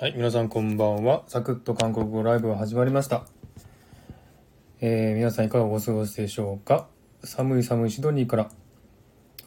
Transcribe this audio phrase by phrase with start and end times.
[0.00, 1.24] はい、皆さんこんばんは。
[1.28, 3.26] サクッと韓国語ライブが始まりました。
[4.80, 6.88] えー皆さんいかがお過ごしでしょうか
[7.22, 8.50] 寒い寒いシドニーから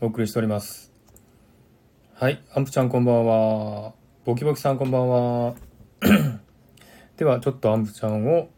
[0.02, 0.94] お送りしております。
[2.16, 3.94] はい、アンプちゃんこんばんは。
[4.26, 5.56] ボキボキさんこんばんは。
[7.18, 8.50] では、ちょっとアンプちゃんを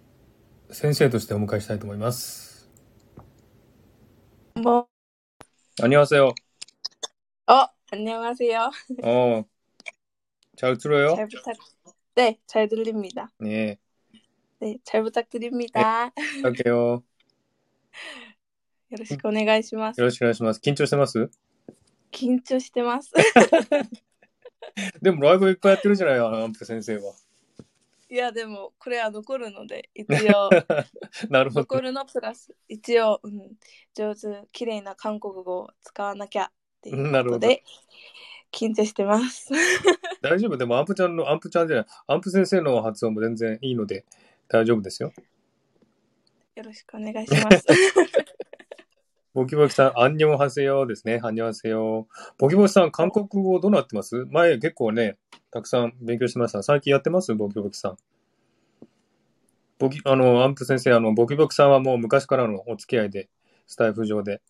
[0.70, 2.70] 先生としてお迎えしたいと思います。
[4.56, 4.88] 뭐,
[5.82, 6.34] 안녕하세요.
[7.48, 8.72] 어, 안녕하세요.
[9.04, 9.44] 어,
[10.60, 11.16] 잘 들어요?
[11.16, 11.56] 잘 부탁,
[12.16, 13.32] 네, 잘 들립니다.
[13.40, 13.78] 네,
[14.60, 16.12] 네, 잘 부탁드립니다.
[16.44, 17.04] 할게요.
[18.90, 20.00] よろしくお願いします。
[20.00, 20.62] よろしくお願いします。
[20.64, 21.30] 緊張してます
[22.12, 23.12] 緊張してます。
[25.02, 27.14] でもライブいっぱいやってるじゃない、アンプ先生は。
[28.10, 30.50] いや、でも、これは残るので、一応、
[31.30, 31.62] なるほど。
[31.62, 33.52] 残るのプラス、一応、うん、
[33.94, 37.64] 上手、綺麗な韓国語を使わなきゃっていうなるほどことで、
[38.53, 39.51] 緊張してます。
[40.23, 40.57] 大丈夫？
[40.57, 44.05] でもアンプちゃんの、アンプちゃんじゃない、アンプ先生の発音も全然いいので
[44.49, 45.13] 大丈夫ですよ。
[46.57, 47.67] よろしくお願いします。
[49.33, 51.21] ボキボキさん、アンニョンハセヨですね。
[51.23, 52.09] アンニョンハセヨ。
[52.37, 54.27] ボキボキさん、韓国語どうなってます？
[54.27, 55.19] 前結構ね、
[55.53, 56.63] たくさん勉強してました。
[56.63, 57.33] 最近やってます？
[57.35, 57.97] ボキボキさん。
[59.79, 63.31] ボキ、あの、アンプ先生、あの、ボキボキさんはもう昔からのお付き合いで、
[63.67, 64.43] スタイフ上で。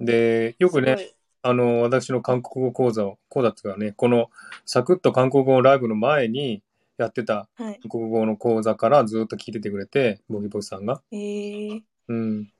[0.00, 4.30] で、よくね、すあの、私の韓国語講座を、講座っていうかね、この
[4.66, 6.62] サクッと韓国語ライブの前に
[6.96, 7.66] やってたごい。
[7.68, 7.80] はい。
[7.80, 11.02] 韓国語の講座からずっと聞いててくれて、ボキボキさんが。
[11.12, 12.52] えー、うん。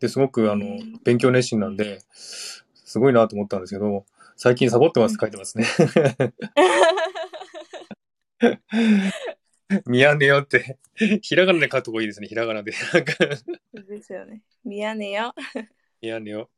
[0.00, 2.64] で、すごく、あのうん、勉強熱心なんで、す
[2.98, 4.04] ごいなと思ったんですけど、
[4.36, 5.64] 最近サボってます、書いてますね。
[9.86, 10.78] ミヤネよって、
[11.22, 12.72] ひらがなで書くとこいいですね、ひらがなで。
[12.92, 13.14] なんか、
[13.72, 14.42] ですよね。
[14.64, 15.34] ミヤネよ。
[16.02, 16.50] ミヤネよ。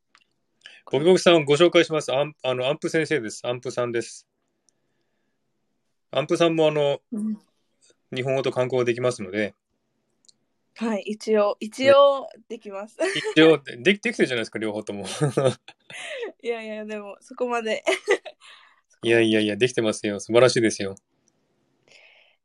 [0.89, 2.13] ボキボキさんをご紹介します。
[2.13, 3.45] アンあのアンプ先生です。
[3.45, 4.25] アンプさんです。
[6.11, 7.37] アンプさんもあの、うん
[8.13, 9.53] 日本語と韓国語できますので、
[10.75, 12.97] はい、一応、一応できます。
[13.35, 15.05] 一応、でできてきてるじゃないですか、両方とも。
[16.41, 17.83] いやいや、でも、 そこまで。
[19.03, 20.21] いやいやいや、できてますよ。
[20.21, 20.95] 素晴らしいですよ。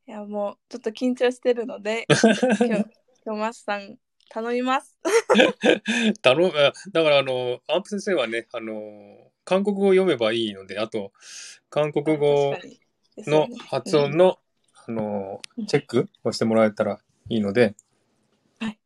[0.08, 2.40] いや、もう、ちょっと緊張してるので、今日、
[3.24, 3.96] 今日マスさん、
[4.28, 4.98] 頼みます。
[6.22, 11.12] だろあだから、あの、アンプ先生はね、あの、韓国語を読めばいいので、あと、
[11.70, 12.56] 韓国語
[13.18, 14.38] のね発音の、
[14.86, 17.74] あの、チェックをしてもらえたらいいので、
[18.60, 18.78] はい。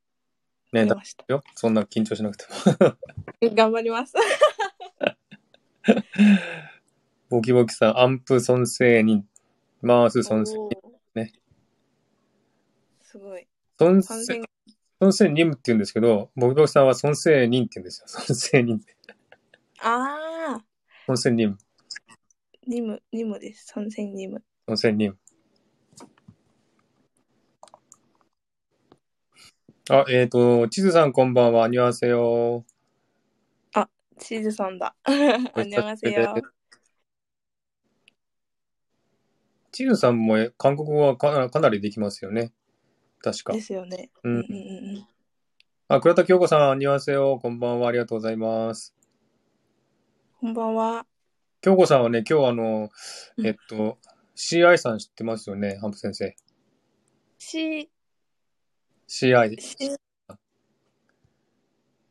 [0.73, 0.97] ね、だ。
[1.29, 1.43] よ。
[1.55, 2.45] そんな緊張しなくて
[2.81, 2.97] も。
[3.55, 4.15] 頑張ります。
[7.29, 9.29] ボキボキさん、アンプ尊生人。
[9.83, 10.57] マース尊生
[11.15, 11.33] ね。
[13.03, 13.47] すごい。
[13.79, 14.43] 尊完生
[15.01, 18.09] 全尊生人って言うんですけど、ボキボキさんは尊生人って言うんですよ。
[18.09, 18.97] 尊生人って。
[19.81, 20.65] ああ、
[21.07, 21.59] 尊生人。
[22.67, 23.67] ニム、ニムです。
[23.67, 24.43] 参戦ニム。
[24.67, 25.19] 尊生人。
[29.89, 31.65] あ、えっ、と、地図さんこんばんは。
[31.65, 32.65] 안녕하세요。
[34.19, 34.95] チーズさんだ。
[35.07, 36.43] 안녕하세요。
[39.73, 42.53] 地図さんもえ韓国語はかかなりできますよね。
[43.23, 43.61] 確かで。
[43.61, 44.11] すよね。
[44.23, 45.09] ううんんうんうん。
[45.89, 47.39] あ、倉田京子さん、안녕하세요。
[47.39, 47.89] こんばんは。
[47.89, 48.95] ありがとうございます。
[50.41, 51.07] こんばんは。
[51.61, 52.91] 京子さんはね、今日あの、
[53.37, 53.99] うんえっと、
[54.37, 56.37] CI さん知ってますよね、ハンプ先生。
[57.39, 57.91] し、
[59.09, 59.61] CI。
[59.61, 59.77] し、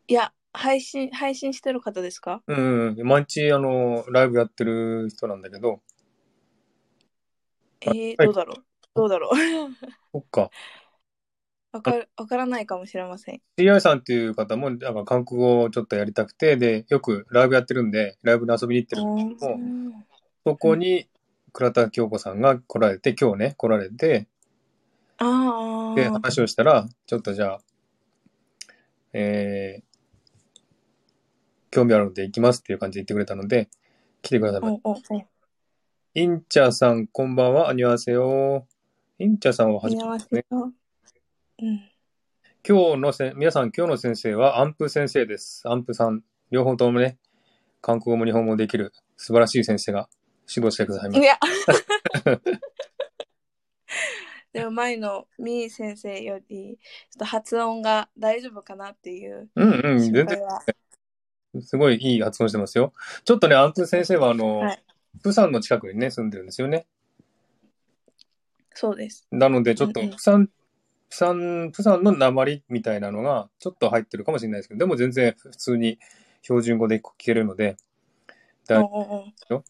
[0.08, 2.42] いや、配信、配信してる方ですか？
[2.48, 3.08] うんうん。
[3.08, 5.82] 毎日、あの、ライブやってる人なんだけど、
[7.82, 8.64] えー、はいどうだろう？
[8.96, 9.36] どうだろう？
[10.14, 10.50] そっか。
[11.76, 13.42] わかる、わからないかもしれません。
[13.58, 20.06] CI さんっていう方も、なんか韓国語をちょっとやりたくて、で、よくライブやってるんで、ライブに遊びに行ってるんですけど、うん
[20.48, 21.10] そこに
[21.54, 24.28] 倉田京子さんが来られて、今日ね、来られて、
[25.18, 25.96] ああ。
[25.96, 27.60] で、話をしたら、ちょっとじゃあ、
[29.14, 29.84] えー、
[31.72, 33.70] 興味あるので行きますっていう感じで言ってくれたので、
[34.22, 34.90] 来てくださいました。
[34.90, 35.26] おおお。
[36.14, 37.70] インチャさん、こんばんは。
[37.70, 38.68] 안녕하세요。
[39.18, 40.46] インチャさんは初めてすね。
[41.62, 41.90] うん。
[42.68, 45.62] 今日のせ、皆さん、今日の先生はアンプ先生です。
[45.66, 47.18] アンプさん、両方ともね、
[47.82, 50.10] 韓国語も日本語もできる素晴らしい先生が
[50.50, 51.26] 指導してくださいまいす。
[51.26, 51.40] や。
[54.54, 56.78] でも前のミー先生より
[57.12, 60.40] ちょっと発音が大丈夫かなっていううんうん、心全然。
[61.62, 62.94] すごいいい発音してますよ。
[63.26, 64.82] ちょっとね、アンプ先生は、あの、はい
[65.22, 66.86] プサンの近くにね、住んでるんですよね。
[68.74, 69.28] そうです。
[69.32, 70.50] なので、ちょっとプサン、
[71.16, 75.98] プサン、プサンの鉛みたいなのがちょっと入ってるかもしれないですけど、でも全然普通に
[76.42, 77.78] 標準語で聞けるので、
[78.68, 79.64] だおうおうおう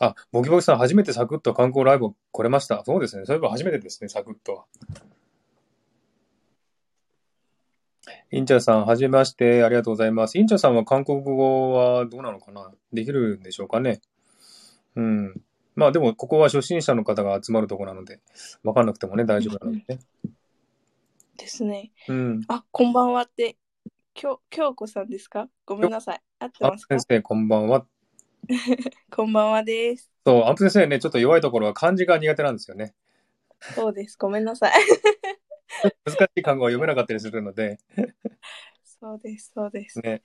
[0.00, 2.82] あ、ボキボキさん、初めてサクッと観光ライブ来れました。
[2.86, 3.26] そうですね。
[3.26, 4.64] そういえば初めてですね、サクッとは。
[8.30, 10.38] インチャさん、はじめまして、ありがとうございます。
[10.38, 14.00] インチャさんは韓国語はどうなのかなできるんでしょうかね
[14.96, 15.42] うん。
[15.74, 18.20] まあでも、ここは初心者の方が集まるところなので、
[18.62, 20.00] わかんなくてもね、大丈夫なのでね。
[21.36, 21.90] ですね。
[22.08, 22.40] うん。
[22.48, 23.56] あ、こんばんはって、
[24.14, 25.48] きょ京子さんですか？
[25.66, 26.22] ごめんなさい。
[26.38, 26.94] 合ってアンますか？
[26.94, 27.86] プ先生、こんばんは。
[29.10, 30.10] こんばんはです。
[30.24, 32.94] そう、アンプ先生ね、ちょっと弱いところは漢字が苦手なんですよね。
[33.74, 34.16] そうです。
[34.16, 34.72] ごめんなさい。
[36.06, 37.78] 難しい単語は読めなかったりするので、
[38.84, 39.50] そうです。
[39.52, 39.98] そうです。
[40.00, 40.22] ね。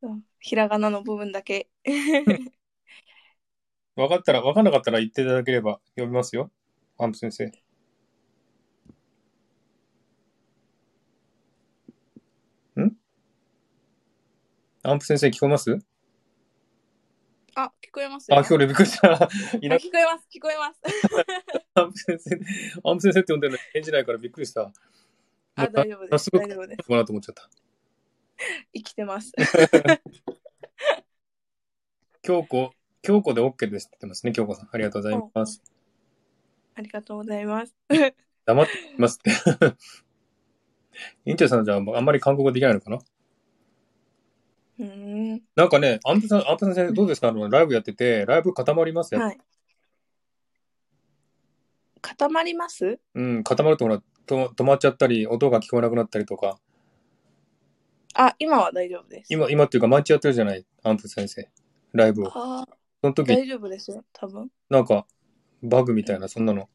[0.00, 1.68] うんひらがなの部分だけ。
[3.96, 6.50] わかったら、わかんなかったら言っていただければ読みますよ。
[6.98, 7.46] アンプ先生。
[12.80, 12.96] ん？
[14.82, 15.78] アンプ先生聞こえます？
[17.56, 18.36] あ、聞こえますよ。
[18.36, 19.08] あ、今日でびっくりした。
[19.08, 20.26] い あな聞こえます。
[20.34, 20.80] 聞こえます。
[21.74, 22.30] アンプ先生、
[22.84, 24.72] アンプ先生って呼んでるのに返事ないからびっくりした。
[25.54, 26.30] あ、大丈夫です。
[26.32, 26.88] 大丈夫です。
[26.88, 27.48] かなと思っちゃった。
[28.74, 29.32] 生きてます。
[32.22, 32.72] 京子、
[33.04, 34.68] 京子で OK ですって言ってますね、京子さん。
[34.72, 35.62] ありがとうございます。
[36.74, 37.74] ありがとうございます。
[38.46, 39.30] 黙っていますって。
[41.26, 42.98] インチャさんじゃあ、あんまり韓国語できないのかな？
[44.78, 45.42] うーん。
[45.54, 47.28] なんかね、アンプさん、アンプ先生どうですか？
[47.28, 49.20] あの、ライブやってて、ライブ固まりますよ。
[49.20, 49.38] はい。
[52.00, 52.98] 固まります？
[53.14, 56.58] うん、固まるとほら、と止まっちゃったり、音が聞こえなくなったりとか。
[58.14, 59.26] あ、今は大丈夫です。
[59.30, 61.50] 今、今っていうか、毎日やってるじゃない、アンプ先生。
[61.92, 62.32] ライブを。
[62.34, 62.66] あ
[63.04, 64.02] その時、大丈夫ですよ。
[64.14, 64.48] 多分。
[64.70, 65.06] なんか、
[65.62, 66.70] バグみたいな、そんなの。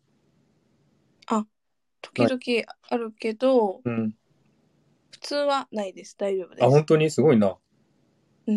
[2.01, 4.15] 時々あるけど、うん。
[5.09, 6.15] 普通はないです。
[6.19, 6.63] 大丈夫です。
[6.63, 7.09] あ、本当に？
[7.09, 7.57] すごいな。
[8.47, 8.51] い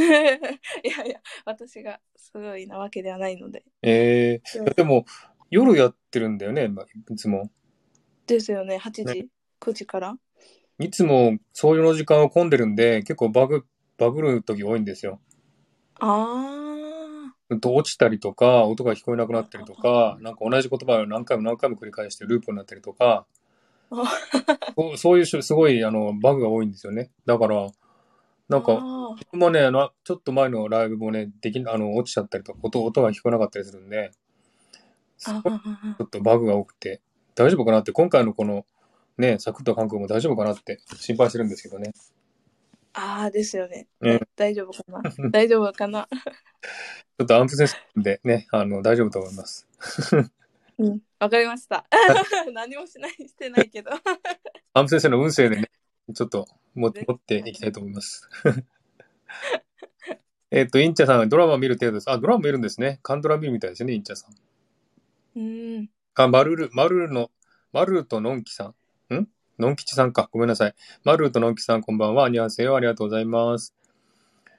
[0.00, 3.62] やいや、私がすごいなわけではないので。
[3.82, 5.04] ええででも、
[5.50, 7.50] 夜やってるんだよね、まいつも。
[8.26, 9.26] ですよね、8時、ね
[9.60, 10.18] 9時から。
[10.78, 13.66] いつも、そういうの時間は混んでるんで、結構バグ、
[13.98, 15.20] バグる時多いんですよ。
[16.00, 16.67] あ
[17.60, 23.26] と落ちたりとか、音が聞こえなくなったりとか、なんか同じ言葉を何回も何回も繰り返してループになったりとか、
[23.90, 24.04] あ。
[24.76, 27.10] そうそういうしすごいあのバグが多いんですよね。
[27.24, 27.68] だから、
[28.48, 34.10] なんか、あ僕もね、あのちょっと前のライブもね、できあの落ちちゃったりとか、音音が聞こえなかったりするんで、
[35.18, 37.00] ちょっとバグが多くて、
[37.34, 38.66] 大丈夫かなって、今回のこの、
[39.16, 41.92] ね、サクッと韓国も大丈夫かなって心配してるんですけどね。
[42.92, 43.86] ああ、ですよね。
[44.00, 45.02] ね大丈夫かな？
[45.30, 46.08] 大丈夫かな？
[46.10, 49.66] ちょっとアンプセンスでね、あの、大丈夫と思います。
[50.78, 51.86] うん、わかりました。
[52.52, 53.90] 何もしない、してないけど。
[54.74, 55.70] アンプ先生の運勢でね、
[56.14, 58.28] ちょっと持持っていきたいと思います。
[60.50, 62.10] えっと、インチャさんはドラマ見る程度です。
[62.10, 63.00] あ、ドラマ見るんですね。
[63.02, 65.38] カンドラ見るみたいですね、インチャさん。
[65.38, 65.90] うん。
[66.14, 67.30] あ、マルル、マルルの、
[67.72, 68.74] マルルとのんきさん。
[69.58, 70.28] んのんきちさんか。
[70.32, 70.74] ごめんなさい。
[71.04, 72.26] マルルとのんきさん、こんばんは。
[72.26, 72.76] アニュアンセヨ。
[72.76, 73.74] ありがとうございます。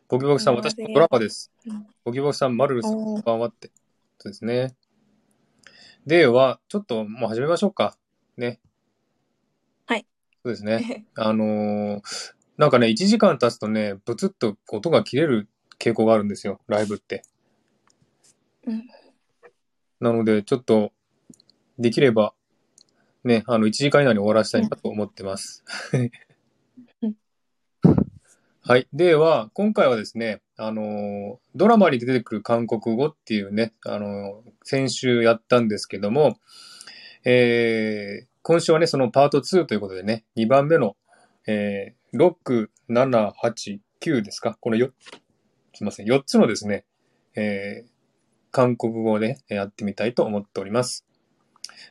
[0.09, 1.87] ボキボキさん、私のドラマですうん。
[2.03, 3.71] ボキボキさん、マルルさん、こんばんはって。
[4.17, 4.75] そうですね。
[6.05, 7.97] では、ちょっともう始めましょうか。
[8.35, 8.59] ね。
[9.85, 10.05] はい。
[10.43, 11.05] そうですね。
[11.15, 12.01] あのー
[12.57, 15.47] なんかね、1時間経つとね、ブツッと音が切れる
[15.79, 17.23] 傾向があるんですよ、ライブって。
[18.65, 18.83] うん
[20.01, 20.93] なので、ちょっと、
[21.77, 22.33] できれば、
[23.29, 25.63] ね、あの、1時間以内に終わらせたいなと思ってます。
[25.93, 27.15] うん
[28.61, 28.87] はい。
[28.93, 36.37] では、今回はですね、あのードラマに出てくる韓国語っていうね、あのー先週やったんですけども、
[37.23, 40.95] えー、今週はね、そのパート2ということでね、2番目の、
[41.47, 44.55] えー、6、7、8、9ですか？
[44.59, 44.91] このよ、
[45.73, 46.85] すいません、4つのですね、
[47.35, 47.89] えー、
[48.51, 51.05] 韓国語でやってみたいと思っております。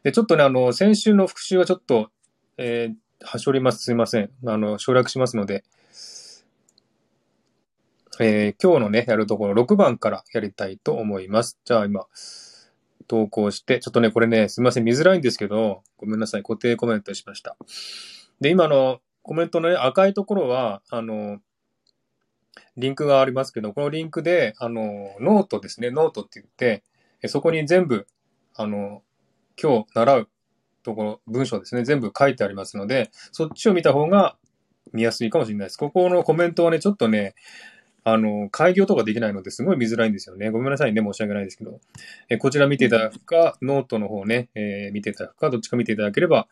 [0.02, 2.10] で、ちょっとね、あの、先週の復習はちょっと、
[2.56, 3.82] えー、はしょります。
[3.82, 4.30] すいません。
[4.46, 5.64] あの、省略しますので、
[8.20, 11.58] えー、今日のね、やるところ6番からやりたいと思います。
[11.64, 12.06] じゃあ今、
[13.06, 17.56] 投稿して、ちょっとね、これね、すみません、見づらいんですけど、ごめんなさい、固定コメントしました。
[18.40, 21.38] で、今のコメントのね、赤いところは、あの、
[22.76, 26.82] リンクがありますけど、このリンクで、あの、ノートですね、ノートって言って、
[27.28, 28.06] そこに全部、
[28.54, 29.02] あの、
[29.60, 30.28] 今日習う
[30.82, 34.36] ところ、文章ですね、全部書いてありますので、そっちを見た方が
[34.92, 35.76] 見やすいかもしれないです。
[35.76, 37.34] ここのコメントはね、ちょっとね、
[38.04, 40.50] あの、改行とかできないのですごい見づらいんですよね。
[40.50, 41.80] ごめんなさいね、申し訳ないですけど。
[42.30, 46.48] えこちら見ていただくか、ノートの方ね、えー見ていただくか、どっちか見ていただければ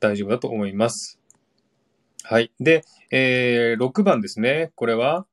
[0.00, 1.18] 大丈夫だと思います。
[2.22, 2.52] はい。
[2.60, 4.72] で、えー、6番ですね。
[4.74, 5.26] これは、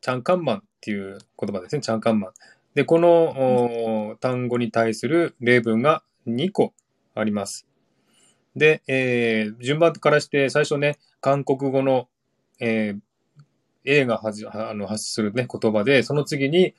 [0.00, 1.80] チャンカンマンっていう言葉ですね。
[1.80, 2.32] チャンカンマン。
[2.76, 6.74] で、このお単語に対する例文が2個
[7.14, 7.66] あります。
[8.54, 12.06] で、えー順番からして、最初ね、韓国語の、
[12.60, 13.00] えー
[13.88, 16.74] A がはじあの発するね、言葉で、その次に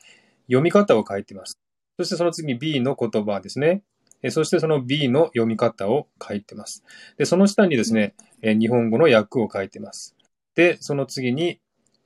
[0.47, 1.57] 読み方を書いてます。
[1.97, 3.81] そしてその次に B の言葉ですね。
[4.21, 6.83] えーそしてその B の読み方を書いてます。
[7.17, 8.13] で、その下にですね、
[8.43, 10.15] えー日本語の訳を書いてます。
[10.53, 11.59] で、その次に、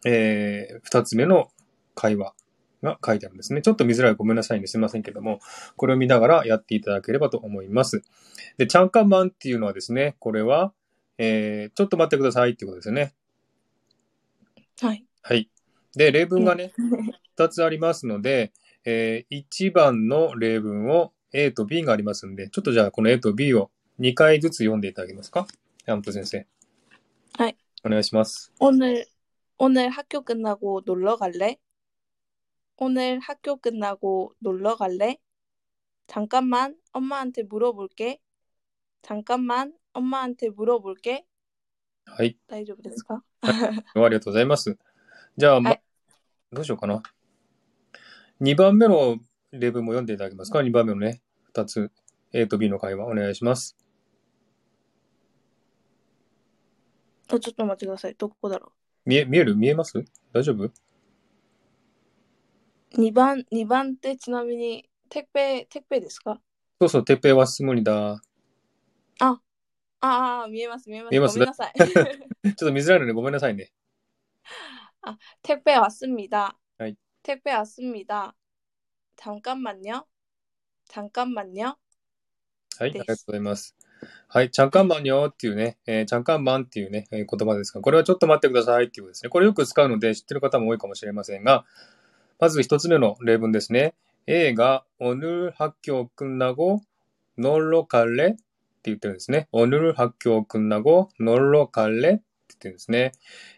[0.05, 1.49] えー二つ目の
[1.93, 2.33] 会話
[2.82, 3.62] が書いてあるんですね。
[3.62, 4.66] ちょっと見づらいごめんなさいね。
[4.66, 5.40] すいませんけども、
[5.76, 8.02] これを見ながらやっていただければと思います。
[8.58, 10.72] で、チャンカンマンっていうのはですね、これは、
[11.18, 13.14] えーちょっと待ってくださいっていうことですよね。
[14.80, 15.04] はい。
[15.22, 15.50] はい。
[15.94, 16.72] で、例文がね、
[17.36, 18.52] 二つありますので、
[18.84, 25.46] えー、1番の例文を A と B がありますので、ちょっとじゃあこの A と B を2回ずつ読んでいただけますか
[25.86, 26.46] ヤンプ先生。
[27.38, 27.56] はい。
[27.84, 28.52] お願いします。
[28.60, 29.06] 오늘,
[29.58, 31.58] 오늘 학교 끝나고 놀러 갈래?
[32.80, 35.18] 오늘 학교 끝나고 놀러 갈래?
[36.06, 38.20] 잠깐만, 엄마한테 물어볼게.
[39.02, 41.24] 잠깐만, 엄마한테 물어볼게.
[42.06, 42.38] はい。
[42.46, 43.50] 大丈夫ですかあ
[43.94, 44.78] りがとうございます。
[45.36, 45.82] じゃあ、まはい
[46.52, 47.02] どうしようかな。
[48.40, 49.18] 2番目の
[49.50, 51.20] 例文も読んでいただけますか ?2 番目のね、
[51.52, 51.90] 2つ。
[52.32, 53.76] A と B の会話お願いします。
[57.28, 58.14] あちょっと待ってください。
[58.16, 58.72] どこだろ
[59.04, 60.72] 見え、見える見えます大丈夫う
[62.94, 66.40] ?2 番、2番ってちなみに、てっぺい、てっぺいですか
[66.80, 68.20] そうそう、てっぺいは質問にだ。
[70.00, 71.10] ああ、見えます、見えます。
[71.10, 71.72] 見えますごめんなさい。
[71.74, 73.72] ちょっと見づらいのでごめんなさいね。
[75.42, 76.58] 택배 왔습니다.
[76.78, 76.96] 아이.
[77.22, 78.34] 택배 왔습니다.
[79.16, 80.06] 잠깐만요.
[80.88, 81.76] 잠깐만요.
[82.78, 83.76] はい、あですりがとうございます。
[84.28, 89.30] はい、ちゃんかんまんよっていうね、えー、ちゃんかんまんっていうね、えー言葉ですが、これはちょっと待ってくださいっていうことですね。
[89.30, 91.64] これよく使うので知ってる方も多いかもしれませんが、
[92.41, 93.93] まず一つ目の例文ですね。
[94.25, 96.81] A が、おぬる発狂くんなご、
[97.37, 98.41] のろかれって
[98.85, 99.47] 言ってるんですね。
[99.51, 102.23] おぬる発狂くんなご、のろかれって言っ
[102.57, 103.11] てるんですね。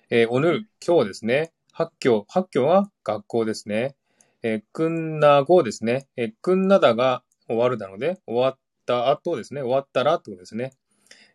[0.09, 1.53] えー、おぬる、今日ですね。
[1.71, 3.95] 発狂、発狂は学校ですね。
[4.41, 6.09] えー、くんなごですね。
[6.17, 9.61] えー、くんなだが終わるなので、終わった後ですね。
[9.61, 10.73] 終わったらってことですね。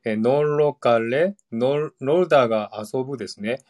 [0.04, 3.62] えー、のろかれ、の、のるだが遊ぶですね。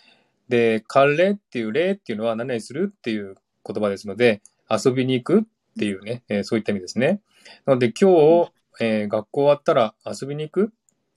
[0.49, 3.37] で、かれっていう、れっていうのは何々するっていう
[3.71, 5.43] 言葉ですので、遊びに行くっ
[5.79, 7.21] ていうね、えー、そういった意味ですね。
[7.67, 8.11] なので、今
[8.45, 10.69] 日、えー、学校終わったら遊びに行くっ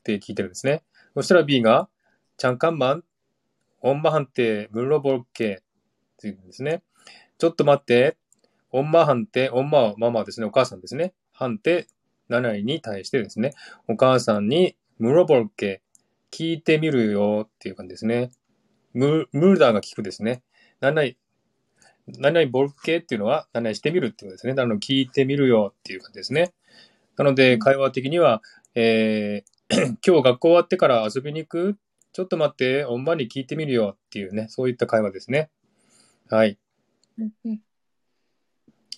[0.03, 0.83] て聞いてるんですね。
[1.15, 1.89] そしたら B が、
[2.37, 3.03] ちゃんかんまん、
[3.81, 5.63] おんまはんて、むろぼっけ、って
[6.23, 6.83] 言うんですね。
[7.37, 8.17] ちょっと待って、
[8.71, 11.13] おんまはんて、おんまはママですね、お母さんですね。
[11.33, 11.87] はんて、
[12.29, 13.53] 7位に対してですね、
[13.87, 15.81] お母さんに、むろぼっけ、
[16.31, 18.31] 聞いてみるよっていう感じですね。
[18.93, 20.43] ム、ムルダーが聞くですね。
[20.81, 21.17] 7位、
[22.07, 24.53] 何々ボルケっていうのは、何々してみるっていうことですね。
[24.53, 26.53] なので、聞いてみるよっていう感じですね。
[27.17, 28.41] なので、会話的には、
[28.75, 29.51] えー
[30.05, 31.77] 今日学校終わってから遊びに行く？
[32.11, 35.49] ちょっと待って、おんまに聞いてみるよっていうね、そういった会話ですね。
[36.29, 36.57] はい。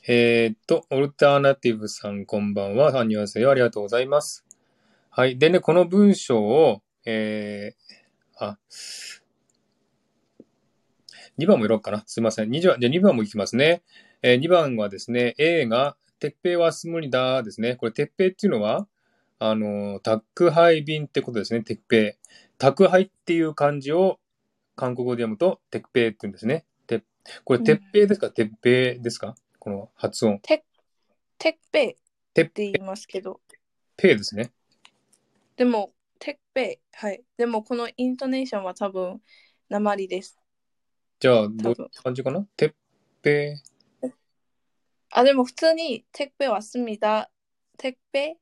[0.08, 2.98] えーっと、オルタナティブさんこんばんは。
[3.00, 4.46] アンニュアンセヨありがとうございます。
[5.12, 5.38] はい。
[5.38, 8.58] でね、この文章を、えー、あ、
[11.38, 12.04] 2番もいろうかな。
[12.06, 12.50] すいません。
[12.50, 13.84] 2番、じゃ2番もいきますね。
[14.22, 17.76] えー、2番はですね、A が、鉄平は無理だですね。
[17.76, 18.88] これ、鉄平っていうのは、
[19.40, 22.14] あの、宅配便ってことですね、鉄平。
[22.58, 24.20] 宅配っていう漢字を
[24.76, 26.66] 韓国語で読むと、鉄平って言うんですね。
[26.88, 27.04] て
[27.44, 29.36] これ、鉄平ですか、うん、鉄平ですか？
[29.60, 30.40] この発音。
[30.42, 30.64] 鉄、
[31.38, 31.94] 鉄平っ
[32.34, 33.42] て言いますけど。
[33.98, 34.52] ペイですね。
[35.58, 36.76] でも、鉄平。
[36.94, 37.22] はい。
[37.38, 39.22] でも、このイントネーションは多分、
[39.70, 40.43] 鉛です。
[41.23, 42.75] じゃあ、どういう多分感じかな鉄
[43.23, 43.57] 平。
[45.11, 48.37] あ、でも普通に、택배 왔습니다。택배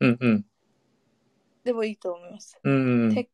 [0.00, 0.46] うんうん。
[1.64, 2.58] でもいいと思います。
[2.62, 3.14] うん。
[3.14, 3.28] 택배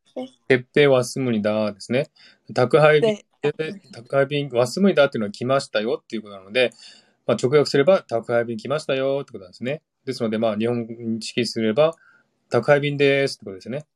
[0.49, 2.11] 鉄平はすむりだですね。
[2.55, 6.73] 宅配便で、で、宅配便、わすむりだっていうのは来ましたよっていうことなので、
[7.27, 9.83] まあ、直訳すれば、宅配便来ましたよってことなんですね。
[10.05, 11.95] ですので、まあ、日本式すれば、
[12.49, 13.87] 宅配便ですってことですね。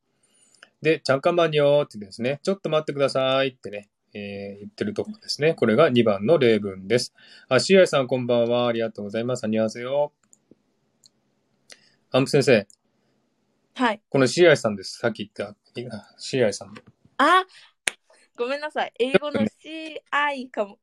[0.82, 5.53] で、ちゃんかんまんよって言ってですね、ちょっと待ってくださいってね、 えー言ってるところですね。
[5.53, 7.13] これが2番の例文です。
[7.49, 8.67] あ、シアイさんこんばんは。
[8.67, 9.43] ありがとうございます。
[9.43, 10.13] あにわせよ。
[12.11, 12.67] アンプ先生、
[13.77, 14.01] はい。
[14.09, 14.97] このシアイさんです。
[14.97, 16.73] さっき言った、シアイさん。
[17.17, 17.45] あ、
[18.35, 18.93] ごめんなさい。
[18.97, 20.79] 英語の CI かも、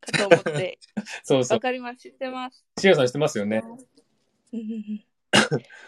[0.00, 0.80] かと思って。
[1.22, 1.60] そうそうわ。
[1.60, 1.98] かります。
[1.98, 2.64] 知ってます。
[2.78, 3.62] シアイさん知ってますよね。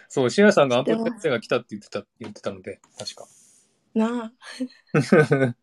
[0.08, 3.26] そう、シアイさんがアンプ先生が来たって言ってた、言ってたので、確か。
[3.94, 4.32] なあ。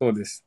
[0.00, 0.44] そうです。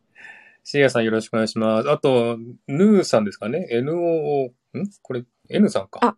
[0.63, 1.89] シエヤさんよろしくお願いします。
[1.89, 4.53] あと、ヌーさんですかね ?NOO、ん？
[5.01, 5.99] これ、N さんか。
[6.03, 6.15] あ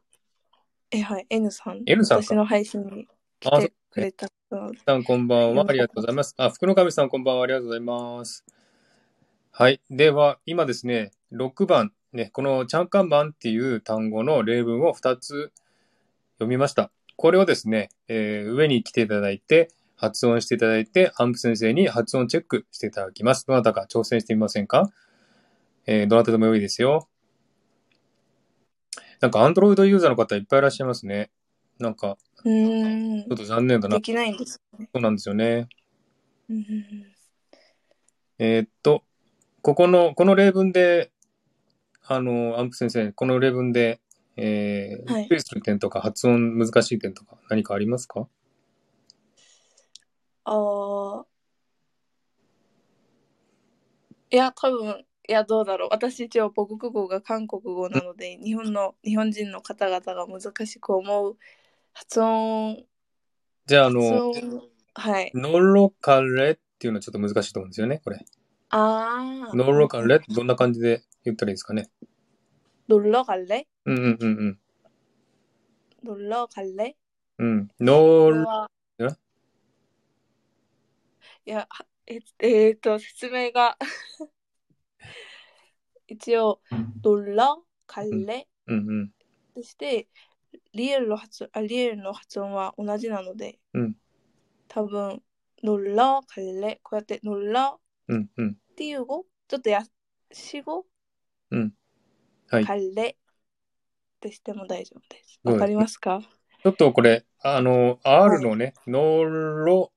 [0.92, 1.82] え、はい、N さん。
[1.86, 3.08] N さんか私の配信に
[3.40, 4.28] 来てくれた。
[4.86, 5.66] さんこんばんは。
[5.68, 6.36] ありがとうございます。
[6.38, 7.44] あ、福の神さんこんばんは。
[7.44, 8.46] ありがとうございます。
[9.52, 9.82] はい。
[9.90, 15.52] では、今ですね、6番、ね、このチャンカンマンっていう単語の例文を2つ
[16.36, 16.92] 読みました。
[17.16, 19.70] これをですね、えー上に来ていただいて、
[20.04, 23.48] 発音していただいて、アンプ先生に発音チェックしていただきます。
[23.48, 24.92] どなたか挑戦してみませんか？
[25.86, 27.08] えーどなたでも良いですよ。
[29.22, 31.32] なんか、アンドロイドユーザーの方いっぱいいらっしゃいますね。
[31.80, 33.38] なんか、うーんちょっ。
[33.38, 34.02] と残念だなで。
[34.02, 34.90] きないんですね。
[34.94, 35.70] そうなんですよね。
[38.40, 39.04] えーっと、
[39.62, 41.14] ここの、この例文で、
[42.06, 44.02] あの、アンプ先生、この例文で、
[44.36, 48.28] えーはい注意する点とか発音難しい点とか何かありますか？
[50.45, 51.27] あー
[54.31, 55.89] いや、多分、いや、どうだろう。
[55.91, 61.37] 私一応母国語が韓国語なので、日本の、日本人の方々が難しく思う
[61.93, 62.85] 発音、
[63.67, 65.31] じゃあ、あ発の、音、はい。
[65.35, 68.25] ノロカレっていうのはちょっと難しいと思うんですよね、これ。
[68.71, 69.57] あー。
[69.57, 71.91] ノロカレってどんな感じで言ったらいいですかね。
[72.89, 73.67] 놀러 갈래?
[73.85, 74.59] うんうんうんうん。
[76.03, 76.97] 놀러 갈래?
[77.39, 77.69] うん。
[77.69, 78.72] こノロ、れは、え
[81.46, 81.68] いや、
[82.06, 83.78] ええー、っと、説明が。
[86.08, 86.62] 一応、
[87.02, 88.74] ドラ、カレ、ん。
[88.74, 89.14] うん、
[89.54, 90.08] そして、
[90.74, 93.98] リエルの発あリエルの発音は同じなので、うん、
[94.70, 95.22] 多分、
[95.62, 99.84] ドラ、カレ、こうやって、ドラ、うん、っていう語、ちょっとや
[100.32, 100.86] し語、
[101.52, 101.74] うん、
[102.48, 103.16] はい、カレっ
[104.22, 105.40] てしても大丈夫です。
[105.44, 106.22] わかりますか？
[106.64, 109.93] ちょっとこれ、あの、R のね、ノロ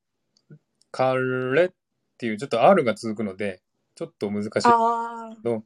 [0.96, 1.68] カレっ
[2.16, 3.60] ていう、ちょっと R が続くので、
[3.96, 4.50] ちょっと難しい。
[4.64, 5.36] ああ。
[5.44, 5.62] ど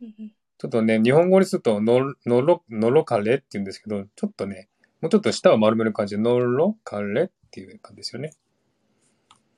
[0.00, 4.70] ちょっとね、日本語にすると、の、のろ、のろかれって言うんですけど、ちょっとね、
[5.02, 8.32] もうちょっと舌を丸める感じで、のろかれっていう感じですよね。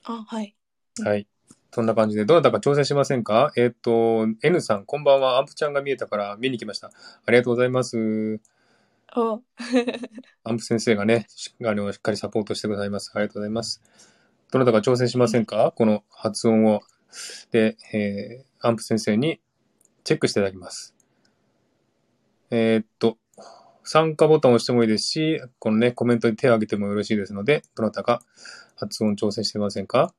[0.03, 0.57] あ、はい。
[0.99, 1.29] うんはい。
[1.73, 3.53] そんな感じで、どなたか挑戦しませんか？
[3.57, 5.39] えっ、と、N さん、こんばんは。
[5.39, 6.91] アンプちゃんが見えたから見に来ました。
[7.25, 8.41] ありがとうございます。
[9.15, 9.41] お
[10.45, 13.13] アンプ先生がね、しあのしっかりサポートしてくださいます。
[13.15, 14.12] ありがとうございます。
[14.53, 15.73] どなたか挑戦しませんか？
[15.75, 16.83] この発音を。
[17.51, 19.41] で、えー、アンプ先生に
[20.05, 20.95] チェックしていただきます。
[22.51, 23.17] えーっと、
[23.83, 28.23] 参加ボタンを押してもいいですし、このね、コメントに手を挙げてもよろしいですので、どなたか
[28.77, 30.15] 発音挑戦してみませんか？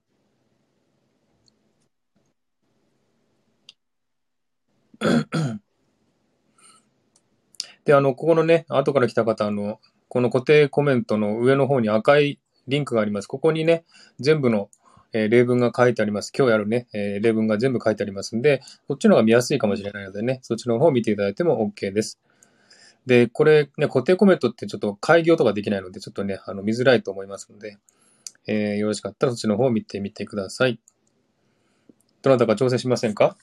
[7.86, 13.28] で、あの、ここのね、後から来た方、あの、この固定コメントの上の方に赤いリンクがあります。
[13.28, 13.86] ここにね、
[14.20, 14.70] 全部の、
[15.16, 16.32] え例文が書いてあります。
[16.36, 22.20] 今日やるね、え例文が全部書いてありますんで、そっちの方が見やすいかもしれないのでね、そっちの方を見ていただいても OK です。
[23.06, 27.78] で、これね、固定コメントってちょっと開業とかできないので、ちょっとね、あの、見づらいと思いますので、
[28.48, 30.80] えーよろしかったらそっちの方を見てみてください。
[32.22, 33.38] どなたか挑戦しませんか？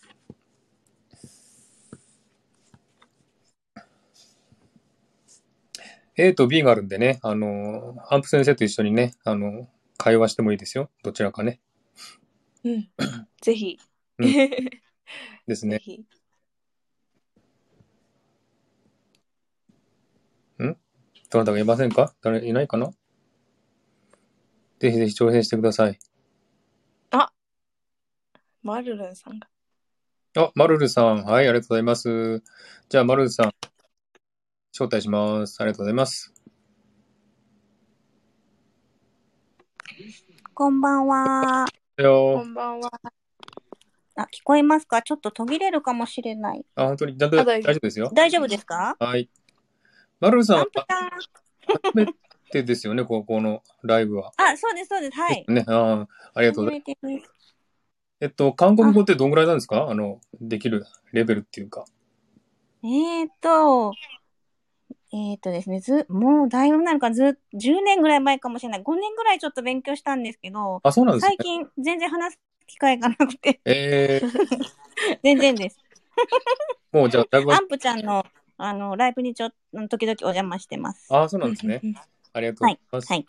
[6.16, 10.90] A と B があるんでね、あの、アンプ先生と一緒にね、あの、会話してもいいですよ。
[11.02, 11.60] どちらかね。
[12.64, 12.88] うん。
[13.40, 13.78] ぜひ。
[14.18, 14.50] うんぜ
[15.46, 15.78] ですね。
[15.78, 16.04] ひ。
[21.30, 22.12] どなたかいませんか？
[22.22, 22.90] 誰いないかな？
[24.80, 25.98] ぜひぜひ挑戦してください。
[28.62, 29.48] マルルンさんが。
[30.36, 31.24] あ、マルルさん。
[31.24, 32.42] はい、ありがとうございます。
[32.90, 33.52] じゃあ、マルルさん、
[34.80, 35.60] 招待します。
[35.60, 36.32] ありがとうございます。
[40.54, 41.66] こんばんは。
[41.98, 42.90] こんばんは。
[44.16, 45.02] あ、聞こえますか？
[45.02, 46.64] ちょっと途切れるかもしれない。
[46.76, 48.10] あ、本当に、ちゃんとあ大丈夫ですよ。
[48.14, 48.96] 大丈夫ですか？
[48.98, 49.28] はい。
[50.18, 50.58] マルルさん。
[50.58, 50.66] 初
[51.94, 52.06] め
[52.50, 54.32] てですよね、ここのライブは。
[54.38, 55.16] あ、そうです、そうです。
[55.18, 55.44] はい。
[55.46, 57.30] ね、あありがとうございます。
[58.22, 59.88] えっと、韓国語ってどんぐらいなんですか？
[59.90, 61.84] あの、できるレベルっていうか。
[62.82, 63.92] えーと、
[65.12, 68.82] えーとですね、ず、もうだいぶなるか、ず、10年ぐらい前かもしれない。
[68.82, 71.44] 5年ぐらいちょっと勉強したんですけど、あ、そうなんですね最。
[71.44, 74.30] 近全然話す機会がなくて、えー、
[75.24, 75.78] 全然です。
[76.92, 78.24] もうじゃあ、ライブはアンプちゃんの、
[78.56, 81.08] あの、ライブにちょっと、時々お邪魔してます。
[81.10, 81.80] あ、そうなんですね。
[82.32, 83.12] ありがとうございます。
[83.12, 83.26] はい。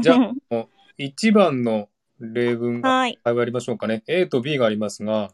[0.00, 0.18] じゃあ、
[0.50, 0.68] も
[0.98, 1.88] う1番の
[2.20, 3.18] 例文がはい。
[3.24, 4.04] 会話やりましょうかね。
[4.06, 5.32] A と B がありますが、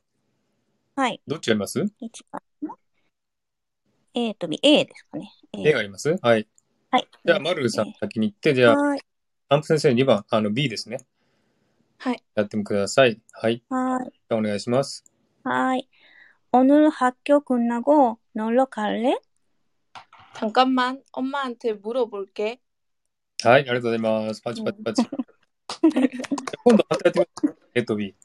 [0.96, 1.20] はい。
[1.26, 1.84] どっちやります？
[2.00, 2.40] 一番。
[4.13, 5.31] A と B、A ですかね。
[5.53, 6.47] ?A がありますはい。
[6.91, 7.07] はい。
[7.25, 8.99] じゃあ、マルルさん先に行って、じゃあ、はい。
[9.49, 10.99] アンプ先生2番、あの B ですね。
[11.97, 12.23] はい。
[12.35, 13.21] やってみてください。
[13.31, 13.63] はい。
[13.69, 14.05] 하이.
[14.05, 15.03] じゃあお願いします。
[15.43, 15.87] 하이.
[16.51, 19.17] 오늘 학교 끝나고 놀러 갈래?
[20.33, 22.59] 잠깐만, 엄마한테 물어볼게.
[23.43, 24.41] はい、ありがとうございます。
[24.41, 25.03] パチパチパチ。
[26.63, 27.57] 今度またやってみます。
[27.75, 28.15] A と B。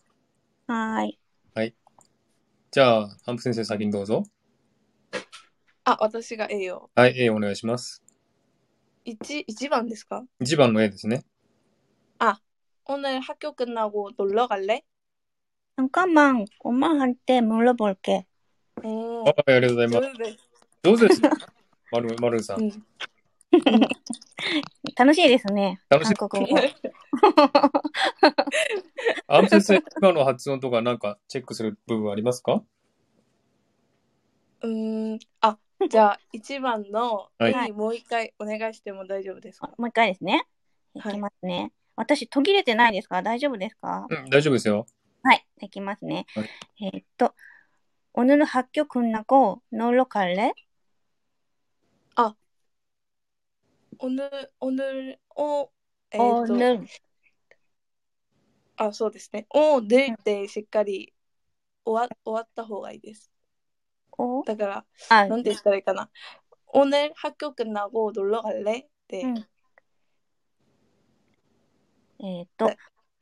[0.69, 1.19] 하이.
[2.73, 4.23] じゃあ、アンプ先生先にどうぞ。
[5.85, 6.91] あ、私が A よ。
[6.95, 8.03] はい、A お願いします。
[9.07, 11.25] 1, 1番ですか1番の A ですね。
[12.87, 14.83] 오늘 학교 끝나고 놀러 갈래?
[15.77, 18.27] 잠깐만, 엄마한테 물어볼게.
[18.83, 20.01] 오, はい、ありがとうございます。
[20.01, 20.37] 좋은데.
[20.83, 21.23] 上手です。
[21.93, 22.63] まる、まるさん。
[22.63, 22.83] 응.
[24.97, 25.81] 楽しいですね。
[25.89, 26.57] 楽しい韓国語。
[29.29, 32.63] アンプ先生、今の発音とかなんかチェックする部分ありますか
[34.65, 35.57] 음, 아,
[35.91, 40.47] 자, 1番のはい A もう一回お願いしても大丈夫ですかもう一回ですね。
[40.95, 41.73] いはいきますね。
[41.97, 44.87] 私、途切れてないですか大丈夫ですかうん、大丈夫ですよ。
[45.23, 46.27] はい、いきますね。
[46.35, 46.49] はい
[46.83, 47.35] えーっと、
[48.15, 50.53] 오늘 학교 끝나고 놀러 갈래?
[54.03, 55.69] 오늘, 오늘, 어,
[56.11, 56.87] えーと 오늘
[58.77, 59.47] あ、そうですね。
[59.51, 61.13] おでってしっかり
[61.85, 63.31] 終わ終わった方がいいです。
[64.19, 66.11] 오 だから、あ、なんて言ったらいいかな。
[66.73, 68.87] 오늘학교끝나고놀러갈래?
[69.09, 69.47] で、うん
[72.23, 72.71] えーっと、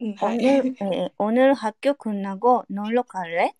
[0.00, 3.52] うんはい 오늘, 예, 오늘 학교 끝나고 놀러 갈래?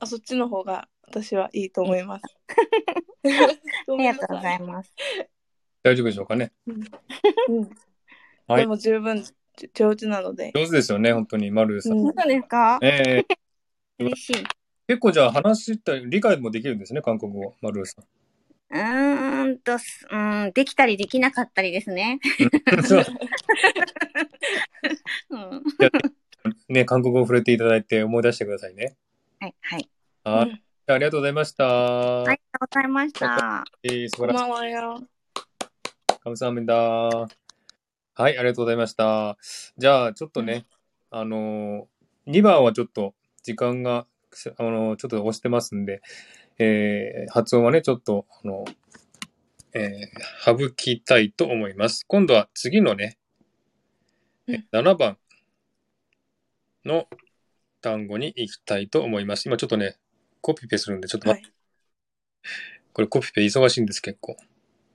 [0.00, 2.24] あ、そっちの方が私はいいと思います。
[3.24, 3.28] あ
[3.96, 4.92] りがとうございます。
[5.82, 6.52] 大丈夫でしょうかね。
[6.66, 6.72] う
[7.60, 7.70] ん
[8.46, 9.34] はいでも十分じ
[9.74, 10.52] 上手なので。
[10.54, 11.92] 上手ですよね、本当に、まるさん。
[11.92, 13.36] うん本当ですかええ
[13.98, 14.44] 嬉しい。
[14.86, 18.04] 結構じゃあ話したり、理解もできるんですね、韓国語、まるさん。
[18.70, 22.20] うーんと、すうん、できたりできなかったりですね。
[22.84, 23.04] そう
[25.30, 25.62] うん、
[26.68, 28.96] ね、韓国語を触れていただいて思い出してくださいね。
[29.40, 29.90] はい、はい。
[30.24, 30.50] はい。
[30.50, 32.22] うんありがとうございました。
[32.22, 33.64] ありがとうございました。
[33.82, 34.48] えー素こん晴らしい。
[34.48, 35.02] ばんはよ。
[36.24, 36.74] 감사합니다。
[38.14, 39.36] はい、ありがとうございました。
[39.76, 40.64] じゃあ、ちょっとね、
[41.10, 44.06] あのー、2番はちょっと時間が、
[44.57, 46.01] あのー、ちょっと押してますんで、
[46.59, 48.65] えー発音はね、ちょっと、あの、
[49.73, 52.05] えー省きたいと思います。
[52.07, 53.17] 今度は次のね、
[54.47, 55.17] えうん7番
[56.85, 57.07] の
[57.81, 59.47] 単語に行きたいと思います。
[59.47, 59.97] 今ちょっとね、
[60.41, 61.57] コピペするんで、ちょっとはい待って。。
[62.93, 64.37] これコピペ忙しいんです、結構。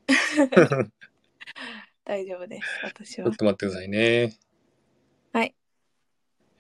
[2.05, 2.69] 大丈夫です。
[2.85, 3.37] 私はちょっ。
[3.37, 4.39] と待ってくださいね。
[5.33, 5.55] はい。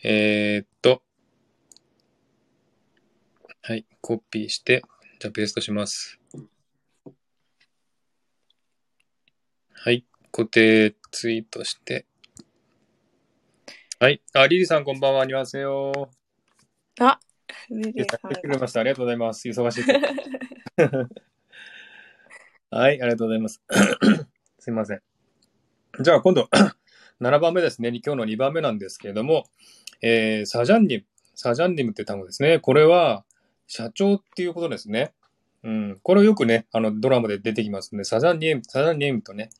[0.03, 1.03] えー、っと。
[3.69, 4.83] はい、コピーして、
[5.21, 6.19] じゃあペーストします。
[9.75, 12.07] はい、固定ツイートして。
[14.01, 14.23] はい。
[14.33, 15.27] あ、リリさんこんばんは。
[15.27, 16.09] にわせよ。
[16.99, 17.21] あ、
[17.69, 18.81] リリリさんてくれました。
[18.81, 19.47] ありがとうございます。
[19.47, 19.85] 忙しい。
[22.75, 23.63] はい、ありがとうございます。
[24.61, 25.03] すいません。
[26.01, 26.49] じゃあ今度、
[27.21, 27.91] 7番目ですね。
[27.91, 29.45] 今日の2番目なんですけれども、
[30.01, 31.05] えー、サジャンニム。
[31.35, 32.61] サジャンニムって単語ですね。
[32.61, 33.27] これは、
[33.69, 35.13] 社長っていうことですね。
[35.63, 35.99] うん。
[36.03, 39.51] これをよくね、あの、ドラマで出てきますんで、サジャンニム、サジャンニムとね、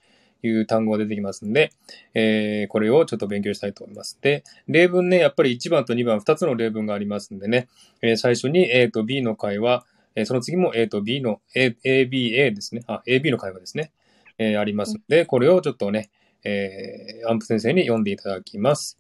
[0.43, 1.73] いう単語が出てきますんで、
[2.15, 4.19] えー、これをちょっと勉強したいと思います。
[4.21, 7.69] で、例文ね、やっぱり1番と2番、2つの例文がありますんでね、
[8.03, 12.83] えー最初に A と B の会話、えーその次も A と B の A、ABA ですね。
[12.87, 13.91] あ、AB の会話ですね。
[14.39, 16.11] えーありますので、これをちょっとね、
[16.45, 18.97] えーアンプ先生に読んでいただきます。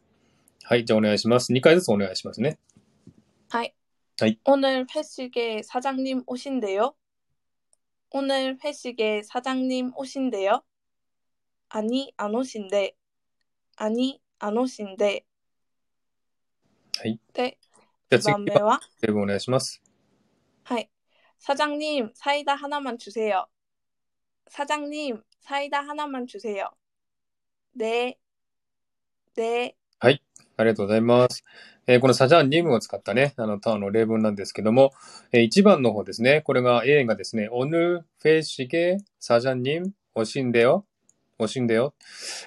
[0.65, 1.53] はい、じゃあお願いします。
[1.53, 2.59] 2回ずつお願いしますね。
[3.49, 3.78] はい.
[4.20, 4.40] 하이.
[4.46, 6.96] 오늘 회식에 사장님 오신대요?
[8.12, 10.62] 오늘 회식에 사장님 오신대요?
[11.70, 12.96] 아니, 안 오신대.
[13.78, 15.26] 아니, 안 오신대.
[17.00, 17.20] はい。
[17.34, 17.58] で、
[18.10, 19.82] じゃあ2番次は目は例文お願いします。
[20.64, 20.90] はい.
[21.40, 23.46] 사장님, 사이다 하나만 주세요.
[24.48, 26.70] 사장님, 사이다 하나만 주세요.
[27.74, 28.18] 네,
[29.36, 30.23] 네, はい。
[30.57, 31.45] ありがとうございます。
[31.89, 34.93] えー、この사장님 を使ったね、あの、ターの例文なんですけども、
[35.33, 36.41] えー、1番の方ですね。
[36.43, 40.61] これが A がですね、오늘 회식에 사장님, 오신대요.
[40.61, 41.95] 오신대요。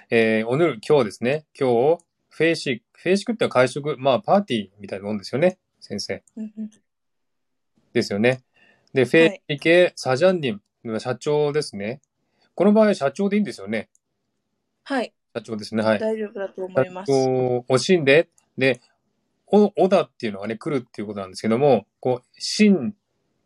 [0.09, 1.45] えー、오늘 今日ですね。
[1.59, 1.97] 今日、
[2.29, 5.57] 회식。회식 って会食、まあ、パーティーみたいなもんですよね。
[5.81, 6.23] 先生。
[7.91, 8.43] ですよね。
[8.93, 11.99] で、フェイシケ、サジャン・ニム、社長ですね。
[12.55, 13.89] この場合、社長でいいんですよね。
[14.83, 15.13] はい。
[15.33, 15.83] 社長ですね。
[15.83, 15.99] はい。
[15.99, 17.11] 大丈夫だと思います。
[17.11, 18.81] 惜しんで、で、
[19.47, 22.95] お、おだっていうのがね、来るっていうことなんですけども、こう、しん、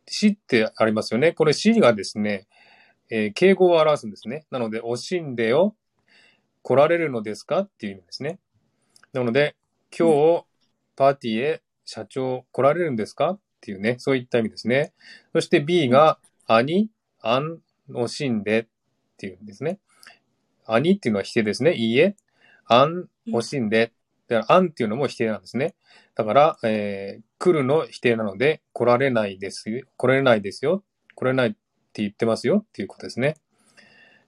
[0.07, 1.31] しってありますよね。
[1.31, 2.47] これしがですね、
[3.09, 4.45] えー敬語を表すんですね。
[4.51, 5.75] なので、惜しんでよ、
[6.63, 8.39] 来られるのですかっていう意味ですね。
[9.13, 9.55] なので、
[9.97, 10.45] 今日、
[10.95, 13.31] パーティーへ社長来られるんですか？
[13.31, 14.93] っていうね、そういった意味ですね。
[15.33, 16.89] そして B が、アニ、
[17.21, 17.59] アン、
[17.93, 18.67] おしんでっ
[19.17, 19.79] ていうんですね。
[20.65, 21.73] アニっていうのは否定ですね。
[21.73, 22.15] いいえ。
[22.65, 23.93] アン、おしんで。
[24.27, 25.75] だから、アンっていうのも否定なんですね。
[26.15, 29.85] だから、えー、来るの否定なので、来られないですよ。
[29.97, 30.83] 来られないですよ。
[31.15, 33.35] 来れないって言ってますよっていうことですね。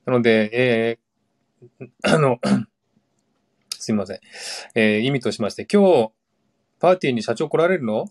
[0.06, 2.40] なので、えー、 あの、
[3.80, 4.20] すいません。
[4.76, 6.12] えー、意味としまして、今日、
[6.80, 8.06] パーティーに社長来られるの？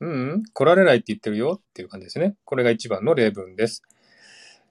[0.00, 2.36] うん、うん、来られないって言ってるよっていう感じですね。
[2.44, 3.82] これが1番の例文です。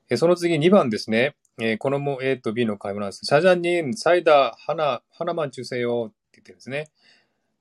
[0.09, 1.35] えーその次2番ですね。
[1.63, 3.25] えーこのも A と B の会話なんです。
[3.25, 6.89] サジャンニーム、サイダー、花、花マン中世よって言ってるんですね。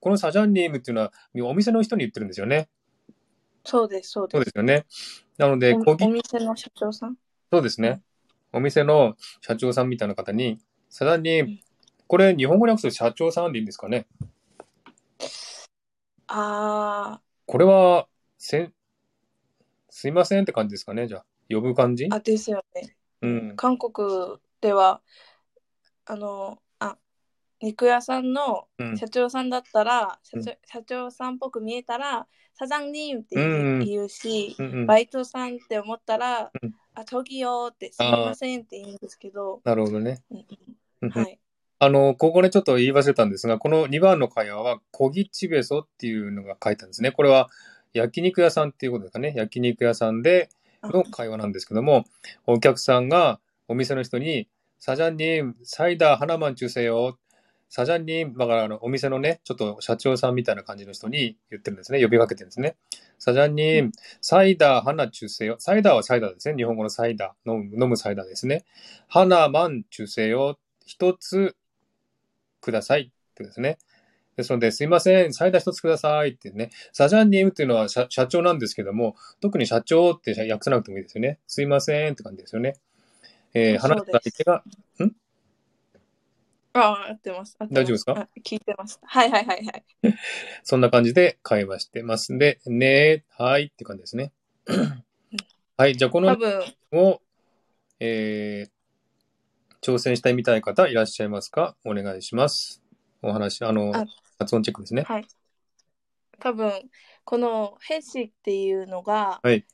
[0.01, 2.71] このサジャンニームっていうのは、お店の人に言ってるんですよね。
[3.63, 4.47] そうです、そうそうで。
[4.47, 4.87] ですすよね。
[5.37, 7.17] なので、おお店の社長さん？
[7.53, 8.01] そうですね。
[8.53, 10.59] お店の社長さんみたいな方に、
[10.89, 11.61] サジャンニームうん、
[12.07, 14.07] これ日本語に訳すと社長さんでいいんですかね？
[16.27, 18.07] あこれは、
[18.39, 18.73] せん、
[19.91, 22.07] すいませんって感じですかねじゃあ、呼ぶ感じ？
[22.07, 22.97] ー、あ、ですよね。
[23.23, 23.57] うん。
[23.57, 25.01] 韓国では、
[26.07, 26.97] あの、あ、
[27.61, 28.97] 肉屋さんのうん。
[28.97, 40.23] 社長さんだったら、うん社長社長さんっぽく見えたら、サザンニームってうん言うし、うんうんバイトさんって思ったら、うんあ、トギよって、すみませんって言うんですけど、なるほどね。
[41.11, 41.39] はい。
[41.79, 47.11] あの、ここでちょっと言い忘れたんですが、この2番の会話は、コギチベソっていうのが書いてあるんですね。
[47.11, 47.49] これは、
[47.95, 49.33] 焼肉屋さんっていうことですかね。
[49.35, 50.51] 焼肉屋さんで
[50.83, 52.05] の会話なんですけども、
[52.47, 57.19] お客さんがお店の人に、サジャンニサイダー花マン中世よ。
[57.69, 62.03] サジャンニだからあのお店のね、ちょっと社長さんみたいな感じの人に言ってるんですね。
[62.03, 62.77] 呼びかけてるんですね。
[63.19, 65.57] サジャンニサイダー花中世よ。
[65.59, 66.57] サイダーはサイダーですね。
[66.57, 67.53] 日本語のサイダー。
[67.53, 68.64] 飲む飲むサイダーですね。
[69.07, 70.59] 花マン中世よ。
[70.85, 71.55] 一つ
[72.61, 73.79] くださいってですね。
[74.37, 76.71] ですので、すいません、サイダー一つくださいってね。
[76.93, 81.38] サジャンニームっていうのは社社長なんですけども、特に社長って訳さなくてもいいですよね。
[81.47, 82.77] すいませんって感じですよね。
[83.53, 84.62] えー、話した相手が、
[86.73, 87.57] ああ、合ってます。
[87.59, 88.12] 大丈夫ですか？
[88.12, 89.01] あ聞いてました。
[89.07, 89.85] はいはいはいはい。
[90.62, 94.33] そんな感じで会話してますんで、ねー、はいって感じですね。
[95.77, 96.37] はい、じゃあこの
[96.93, 97.21] を、
[97.99, 98.71] えー、
[99.85, 101.75] 挑戦してみたい方いらっしゃいますか？
[101.85, 102.81] お願いします。
[103.23, 104.05] お話、あの、あ
[104.39, 105.03] 発音チェックですね。
[105.03, 105.27] はい。
[106.39, 106.73] 多分、
[107.25, 109.65] このヘッシっていうのが、はい、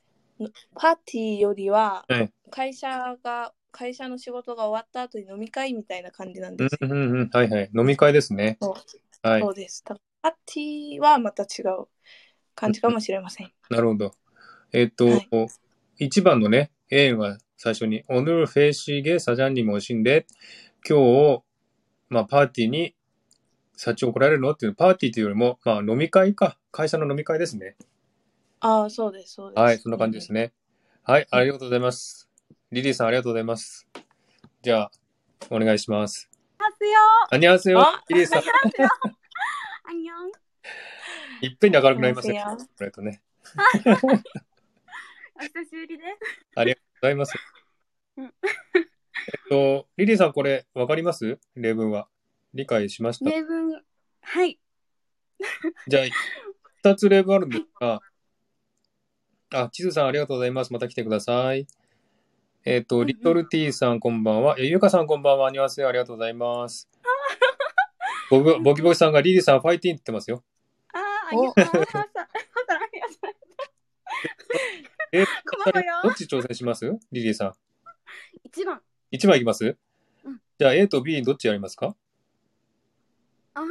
[0.75, 2.05] パーティーよりは、
[2.51, 6.77] 会社が、会社の仕事が終わった後に飲み会みたいな感じなんですよ。
[6.81, 7.69] うんうんうん、はいはい。
[7.75, 8.57] 飲み会ですね。
[8.61, 8.71] そ
[9.23, 9.83] う,、はい、そうです。
[9.85, 11.87] パーティーはまた違う
[12.55, 13.51] 感じかもしれません。
[13.69, 14.13] なるほど。
[14.73, 15.47] えっ、ー、と、は
[15.99, 20.25] い、1番のね、A は最初に、おぬるフェイシーゲサジャンにも惜しんで、
[20.87, 21.43] 今日、
[22.09, 22.95] まあ、パーティーに
[23.77, 24.51] 社長怒られるの？
[24.51, 26.57] っていうパーティーというよりも、まあ、飲み会か。
[26.71, 27.77] 会社の飲み会ですね。
[28.59, 29.59] ああ、そうです、そうです。
[29.59, 30.51] はい、そんな感じですね。
[31.03, 32.27] はい、ありがとうございます。
[32.71, 33.87] リリーさん、ありがとうございます。
[34.63, 34.91] じゃあ、
[35.51, 36.29] お願いします。
[37.29, 37.85] あにゃんすよ。
[38.09, 38.41] リリーさん。
[38.41, 40.27] あにゃん。
[41.41, 42.43] いっぺんに明るくなりますね。
[42.77, 43.21] これとね。
[43.85, 46.09] お久しぶりです。
[46.55, 47.33] ありがとうございます。
[48.17, 48.25] えっ
[49.49, 51.39] と、リリーさん、これ、わかります？
[51.55, 52.07] 例文は。
[52.57, 53.29] 理解しました？
[53.29, 53.81] 例文、
[54.21, 54.59] はい。
[55.87, 56.03] じゃあ、
[56.83, 58.01] 二つ例文あるんですが、
[59.53, 60.73] あ、地図さんありがとうございます。
[60.73, 61.67] また来てください。
[62.65, 64.55] えっ、と、うんうんリトルティーさんこんばんは。
[64.59, 65.51] え、ゆうかさんこんばんは。
[65.51, 66.89] にわせありがとうございます。
[68.29, 70.43] ボキボキボキさんがリリーさんファイティーンって言ってますよ。
[70.93, 70.99] あ
[71.31, 72.09] あ、おありがとうございます。
[75.13, 75.23] え、
[76.03, 76.85] どっち挑戦します？
[77.11, 77.53] リリーさん。
[78.43, 78.81] 一番。
[79.11, 79.77] 一枚いきます、
[80.25, 81.95] うんじゃあ A と B どっちやりますか？
[83.56, 83.62] あ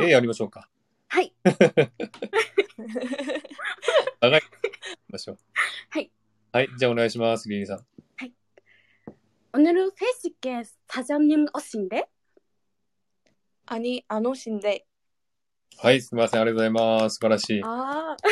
[0.00, 0.04] あ。
[0.04, 0.68] ?A やりましょうか。
[1.08, 1.34] はい。
[4.20, 4.40] 長い。
[4.40, 4.48] 行き
[5.10, 5.38] ましょう。
[5.90, 6.10] はい。
[6.52, 6.68] はい。
[6.78, 7.86] じゃあお願いします、リリーさん。
[9.54, 12.08] 오늘은 회식에 사장님 오신데?
[13.66, 14.86] 아니, 안 오신데.
[15.76, 16.40] はい、すみません。
[16.40, 17.16] ありがとうございます。
[17.16, 17.62] 素晴らしい。
[17.62, 18.16] 아,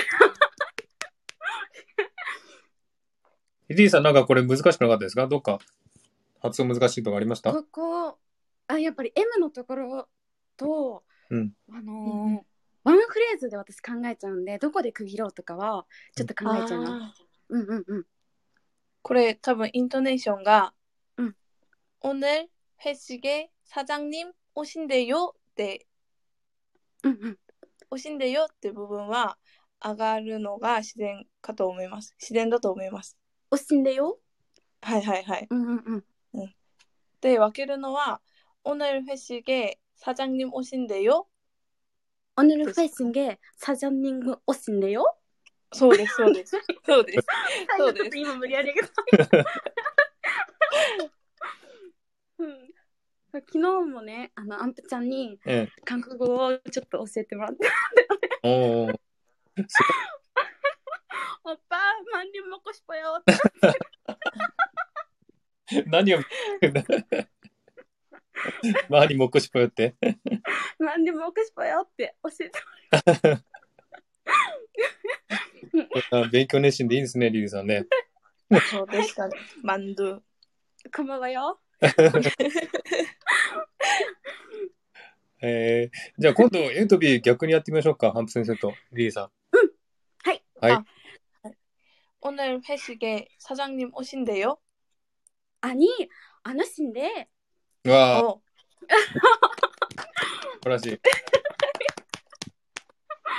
[3.68, 5.58] リリーさん、なんかこれ難しくなかったですかどっか
[6.40, 8.18] 発音難しいとかありましたここ、
[8.66, 10.08] あ、やっぱり M のところ
[10.56, 12.44] と、うんあのー
[12.82, 17.22] ワンフレーズで私考えちゃうんで、どこで区切ろうとかは、ちょっと考えちゃいます。
[17.22, 18.06] 아, うんうんうん。
[19.02, 20.72] これ多分イントネーションが、
[21.18, 21.36] うん。
[22.00, 22.48] 오늘
[22.82, 25.86] 회식에 사장님 오신대요って、
[27.02, 27.38] うんうん。
[27.90, 29.36] 오신대요って部分は
[29.84, 32.16] 上がるのが自然かと思います。
[32.18, 33.18] 自然だと思います。
[33.50, 34.18] おしんでよ
[34.80, 35.46] はいはいはい。
[35.50, 36.54] うんうんうん。
[37.20, 38.22] で、分けるのは、
[38.64, 41.26] 오늘 회식에 사장님 오신대요
[42.36, 45.04] 오늘 회식에 사장님 오신대요?
[45.72, 46.56] そうです、そうです。
[46.84, 47.26] そうです。
[47.78, 48.88] そうですちょっと今無理やりやけど。
[52.38, 52.70] うん
[53.32, 55.82] 昨日もね、あの、アンプちゃんにええ。
[55.84, 57.70] 韓国語をちょっと教えてもらって。
[58.42, 58.98] おー。
[61.44, 61.78] オッパー、
[62.12, 63.32] マンリ먹고싶어요って。
[65.86, 66.18] 何を、
[68.88, 69.96] 周りもっこしぽよって。
[70.78, 72.58] マンリ먹고싶어요って教えて
[76.10, 77.86] あ勉強熱心でいいですね、リリーさんね。
[78.70, 79.36] そうでしたね。
[79.62, 80.20] マンドゥ。
[80.96, 81.60] こんばんはよ。
[85.42, 89.30] えー、じゃあ今度 A と B 逆にやってみましょうか、ハンプ先生とリリーさん。
[90.24, 90.42] はい。
[90.60, 90.72] はい。
[90.72, 90.84] あ
[92.22, 94.58] 오늘 회식에 사장님 오신대요?
[95.62, 95.88] 아니,
[96.42, 97.26] 안 오신대.
[97.84, 98.40] うわー、 어,
[100.62, 101.00] 素晴らしい。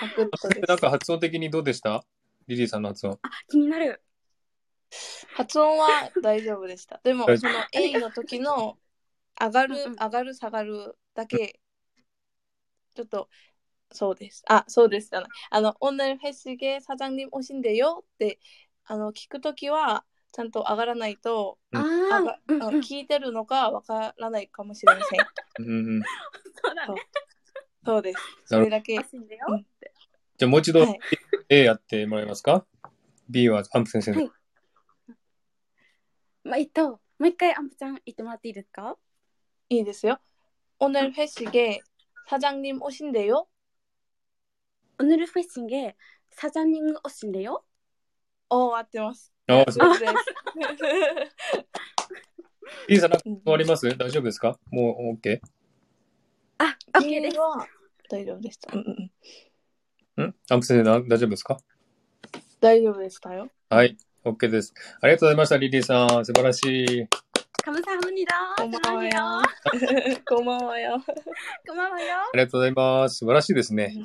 [0.01, 2.03] サクッとですなんか発音的にどうでした
[2.47, 3.19] リリーさんの発音。
[3.21, 4.01] あ、気になる。
[5.35, 6.99] 発音は大丈夫でした。
[7.03, 8.77] でも大、その A の時の
[9.39, 11.59] 上がるうんうん、上がる、下がるだけ、
[12.95, 13.29] ちょっと、
[13.91, 14.43] そうです。
[14.47, 15.29] あ、そうですじゃない。
[15.49, 17.99] あの、오늘 회식에 사장님 오신대요?
[17.99, 18.39] って、
[18.85, 20.03] あの、聞くときは、
[20.35, 25.67] ちゃんと上がらないと、うんああがあ、うんあうん、聞いてるのかわからないかもしれません。
[25.67, 26.01] うんうん。
[26.01, 27.01] そうだね。
[27.85, 28.19] そうです。
[28.45, 28.97] それだけ。
[28.99, 29.91] おしんだようんって。
[30.37, 30.99] じゃあもう一度はい
[31.49, 32.65] A やってもらえますか
[33.29, 34.17] ?B はハンプ先生で。
[34.17, 34.31] はい
[36.43, 38.97] まあ、えっと、もう一回アンプちゃん言ってもらっていいですか
[39.69, 40.17] 이 됐어요?
[40.79, 41.79] 오늘 회식에
[42.27, 43.47] 사장님 오신대요?
[44.99, 45.95] 오늘 회식에
[46.31, 47.63] 사장님 오신대요?
[48.49, 49.31] 어, 合ってます。
[49.47, 49.89] ああ、そう。
[49.89, 50.85] 大丈夫 です。
[52.87, 55.39] リリーさんなんか変わります大丈夫ですかもう OK?
[56.57, 57.39] あ、OK です。
[57.39, 57.67] は
[58.09, 58.73] 大丈夫でした。
[58.73, 59.11] うんうん
[60.17, 60.25] うん。
[60.27, 61.59] んハンプ先生な大丈夫ですか
[62.59, 63.49] 大丈夫でしたよ。
[63.69, 63.97] はい。
[64.23, 64.73] OK です。
[65.01, 66.25] ありがとうございました、リリーさん。
[66.25, 67.07] 素晴らしい。
[67.61, 68.55] 감사합니다.
[68.57, 69.11] こんばんはよ
[69.73, 70.21] 사랑해요.
[70.25, 70.97] 。こんばんはよ。
[71.69, 72.17] 고마워요.
[72.33, 73.17] ありがとうございます。
[73.17, 73.95] 素晴らしいですね。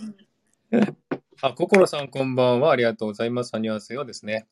[1.41, 2.71] あ、心さんこんばんは。
[2.71, 3.55] ありがとうございます。
[3.55, 4.47] アニュアセヨですね。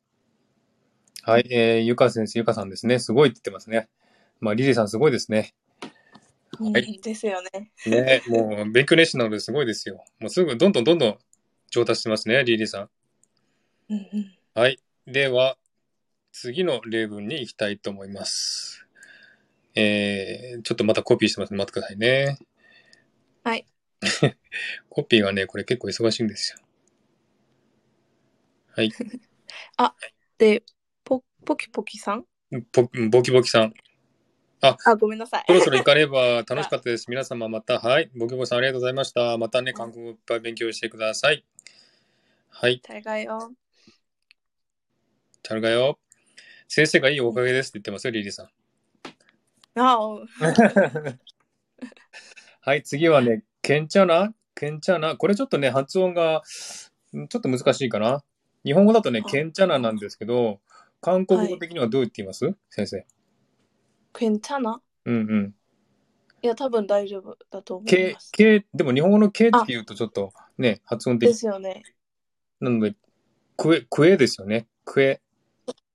[1.22, 1.46] はい。
[1.50, 2.98] えー、ゆか先生、ゆかさんですね。
[2.98, 3.88] すごいって言ってますね。
[4.40, 5.54] まあ、リリーさんすごいですね。
[6.58, 7.70] はいうんですよね。
[7.86, 10.04] ね、もう勉強熱心なのですごいですよ。
[10.18, 11.18] もうすぐどんどんどんどん
[11.70, 12.90] 上達してますね、リリーさん。
[13.90, 14.78] うんうんはい。
[15.06, 15.56] では、
[16.32, 18.84] 次の例文に行きたいと思います。
[19.74, 21.58] えー、ちょっとまたコピーしてますね。
[21.58, 22.38] 待ってくださいね。
[23.44, 23.64] はい。
[24.90, 26.58] コピーがね、これ結構忙しいんですよ。
[28.76, 28.90] はい。
[30.38, 30.64] で、
[31.40, 32.24] ポポキポキさん？
[32.72, 33.72] ポボキボキさん。
[34.60, 35.44] あ、ごめんなさい。
[35.46, 37.06] そろそろ行かねば楽しかったです。
[37.10, 38.10] 皆様また、はい。
[38.14, 39.38] ボキボキさんありがとうございました。
[39.38, 41.44] またね、韓国語いっぱい勉強してください。
[42.50, 42.80] はい。
[42.82, 43.52] 大概よ。
[45.42, 45.98] チャルガよ。
[46.68, 48.50] 先生がいいおかげですって言ってますよ、リリーさん。
[49.80, 50.26] あお
[52.60, 54.34] はい、次はね、ケンチャナ？
[54.54, 55.16] ケンチャナ？
[55.16, 56.42] これちょっとね、発音が、
[57.16, 58.22] んちょっと難しいかな。
[58.64, 60.60] 日本語だとね、あケンチャナなんですけど、
[61.01, 63.05] 韓国語的にはどう言って言います、先生。
[64.13, 65.55] 괜찮아 うんうん。
[66.41, 71.37] いや、多分大丈夫だと思いケます。、ケ、でも日本語のケって言うとちょっとね、発音で的。
[71.37, 71.83] すよね。
[72.59, 72.95] なので、
[73.57, 74.67] クエ、クエですよね。
[74.83, 75.21] クエ、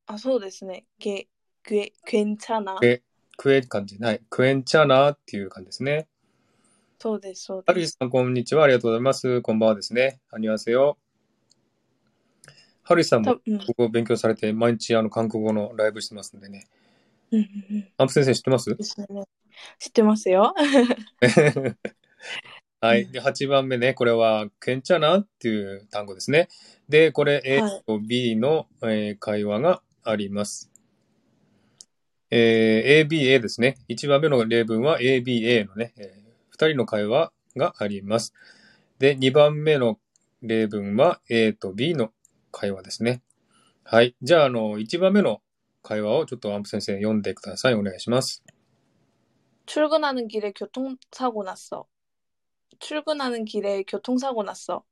[0.07, 0.87] あ、そうですね。
[0.99, 1.29] け、
[1.62, 3.03] け、괜찮아 クエ、
[3.37, 3.97] クエ感じ。
[3.99, 4.21] はい。
[4.29, 6.09] クエンチャナっていう感じですね。
[6.99, 7.69] そうです、そうです。
[7.69, 8.64] はるひさん、こんにちは。
[8.64, 9.40] ありがとうございます。
[9.40, 10.21] こんばんはですね。
[10.31, 10.99] あにわせよ。
[12.88, 16.67] はるひさんも多分うん国語を勉強されて、毎日あの韓国語のライブしてますんでね。
[17.32, 17.45] うんうん
[17.78, 17.88] うん。
[17.98, 18.76] アンプ先生知ってます？
[19.80, 20.54] 知ってますよ。
[22.82, 23.08] はい。
[23.12, 23.95] で、8番目ね。
[23.95, 26.50] これは、ケンチャナっていう単語ですね。
[26.88, 30.69] で、これ A はいと B の、えー会話があります。
[32.30, 33.78] えー ABA ですね。
[33.89, 36.13] 1番目の例文は ABA のね、え
[36.52, 38.34] 2人の会話があります。
[39.00, 39.99] で、2番目の
[40.43, 42.12] 例文は A と B の
[42.55, 43.22] 会話ですね。
[43.85, 44.14] はい。
[44.22, 45.41] じゃあ、あの、1番目の
[45.83, 47.74] 会話をちょっとアンプ先生読んでください。
[47.74, 48.43] お願いします。
[49.66, 51.87] 출근하는 길에 교통사고 났어.
[52.81, 54.85] 출근하는 길에 교통사고 났어.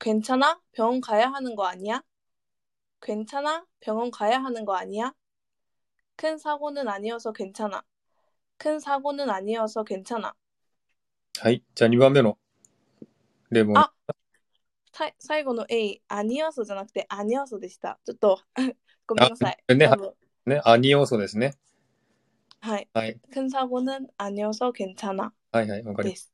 [0.00, 0.60] 괜찮아?
[0.72, 2.02] 병원 가야 하는 거 아니야?
[3.00, 3.64] 괜찮아?
[3.80, 5.12] 병원 가야 하는 거 아니야?
[6.16, 7.84] 큰 사고는 아니어서 괜찮아.
[8.58, 10.34] 큰 사고는 아니어서 괜찮아.
[11.38, 11.62] はい。
[11.74, 12.38] じゃあ2番目の
[13.50, 13.76] 例文。
[13.76, 13.92] あ
[15.00, 17.98] さ最後の A、アニオソじゃなくてアニオソでした。
[18.04, 18.40] ちょっと
[19.06, 19.58] ごめんなさい。
[19.68, 20.14] あね多分
[20.46, 21.54] ね、アニ要素ですね。
[22.60, 22.88] はい。
[22.94, 23.20] はい。
[23.32, 25.32] 큰 사고는 아니어서 괜찮아.
[25.50, 25.82] はいはい。
[25.82, 26.10] わかりま。
[26.10, 26.32] ですす。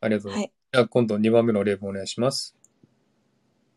[0.00, 0.48] ありがとうございます。
[0.48, 0.52] はい。
[0.72, 2.56] じゃあ今度2番目の例文お願いします。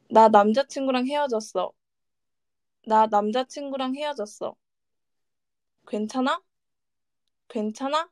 [0.10, 1.74] 나 남자친구랑 헤어졌어.
[2.86, 4.56] 나 남자친구랑 헤어졌어.
[5.86, 6.42] 괜찮아?
[7.50, 8.10] 괜찮아?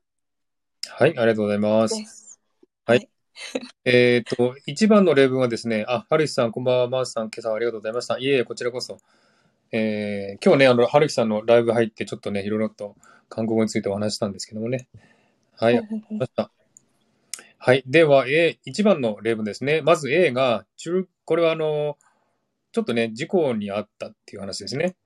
[0.87, 2.39] はい、ありがとうございます。
[2.87, 3.09] 네.
[3.84, 8.18] えっ、と、1番の例文はですね、あ、ハルキさん、こんばんは、マースさん、今朝はありがとうございました。
[8.18, 8.98] いえいえ、こちらこそ。
[9.72, 12.96] えー今日ね、あの、ハルキさんのライブ入って、ちょっとね、いろいろと
[13.28, 14.88] 韓国語についてお話ししたんですけどもね。
[15.56, 16.50] はい、ありがとうございました。
[17.58, 17.84] はい。
[17.86, 19.82] では、A、1番の例文ですね。
[19.82, 21.98] まず A が、中これはあの、
[22.72, 24.96] ちょっとね、事故にあったっていう話ですね。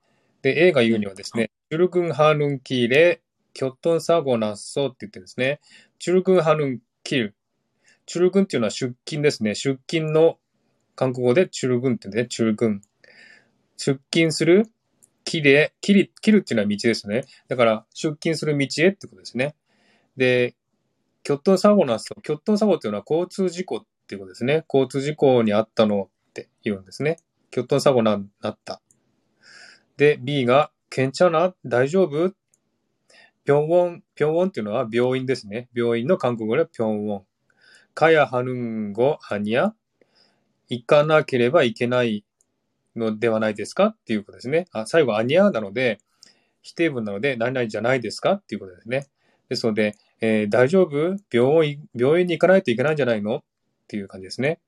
[0.41, 3.21] で、A が言うにはですね、チュルグンハヌンキレ、
[3.53, 5.59] キョットンサゴナッソって言ってですね、
[5.99, 7.35] チュルグンハヌンキル。
[8.05, 9.55] チュルグンっていうのは出勤ですね。
[9.55, 10.37] 出勤の
[10.95, 12.81] 韓国語でチュルグンってね、チュルグン。
[13.77, 14.67] 出勤する、
[15.23, 17.25] キレ、キリ、キルっていうのは道ですね。
[17.47, 19.55] だから、出勤する道へってことですね。
[20.15, 20.55] で、
[21.23, 22.15] キョットンサゴナッソ。
[22.21, 24.63] キョットンサゴっていうのは交通事故っていうことですね。
[24.71, 27.17] 交通事故にあったのって言うんですね。
[27.51, 28.81] キョットンサゴな、なった。
[29.97, 32.29] で、B が、ケンチャナ大丈夫
[33.43, 35.69] ピョンウォン、ピョンウォンっていうのは病院ですね。
[35.73, 37.23] 病院の韓国語でピョンウォン。
[37.95, 39.73] かやはぬんごあにゃ
[40.69, 42.23] 行かなければいけない
[42.95, 43.87] のではないですか？
[43.87, 44.67] っていうことですね。
[44.71, 45.99] あ最後、あにゃなので、
[46.61, 48.33] 否定文なので、何々じゃないですか？
[48.33, 49.07] っていうことですね。
[49.49, 51.17] ですので、えー大丈夫？
[51.31, 53.37] 病院、病院に行かないといけないんじゃないの？
[53.37, 53.43] っ
[53.87, 54.59] ていう感じですね。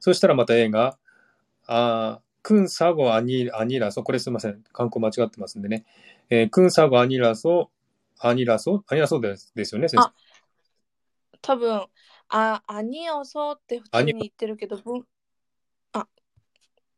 [0.00, 0.96] そしたらまた A が、
[1.66, 4.62] あークンサゴアニアニラソ、これすみません。
[4.72, 5.84] 観光間違ってますんでね。
[6.30, 7.70] えークンサゴアニラソ、
[8.18, 10.06] アニラソ、アニラソですですよね、先生。
[10.06, 10.12] あ
[11.40, 11.82] 多分、
[12.32, 15.04] あ、あにをそうって普通に言ってるけど、ぶん
[15.92, 16.08] あ、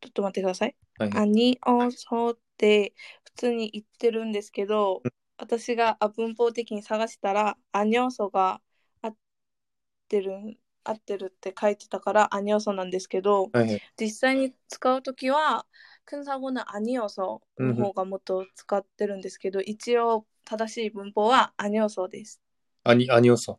[0.00, 0.76] ちょっと待ってください。
[0.98, 5.02] はいあにをそうって普通に言ってるんですけど、
[5.38, 8.60] 私が文法的に探したら、あにょそが
[9.02, 9.16] 合っ
[10.08, 15.66] てる、合ってるって書いてたから、あにょそなんですけど、はい実際に使うときは、
[16.04, 22.40] くんさごのあにょその方がもっと使ってるんですけど、一応正しい文法はあにょそです。
[22.84, 23.58] あに、あにょそ。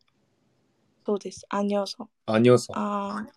[1.05, 1.45] そうです。
[1.49, 2.09] アニョソ。
[2.25, 2.73] アニオソ。
[2.75, 3.31] あー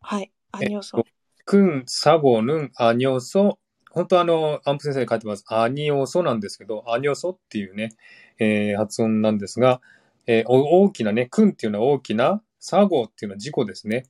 [0.00, 0.32] はい。
[0.52, 1.04] アえニョソ。
[1.44, 3.58] クンサゴヌンアニョソ。
[3.90, 5.44] 本当あの、アンプ先生書いてます。
[5.48, 7.90] アニオソなんですけど、アニョソっていうね、
[8.38, 9.82] えー発音なんですが、
[10.26, 14.06] えーお大きなね、クンっていうのは大きな、サゴっていうのは事故ですね。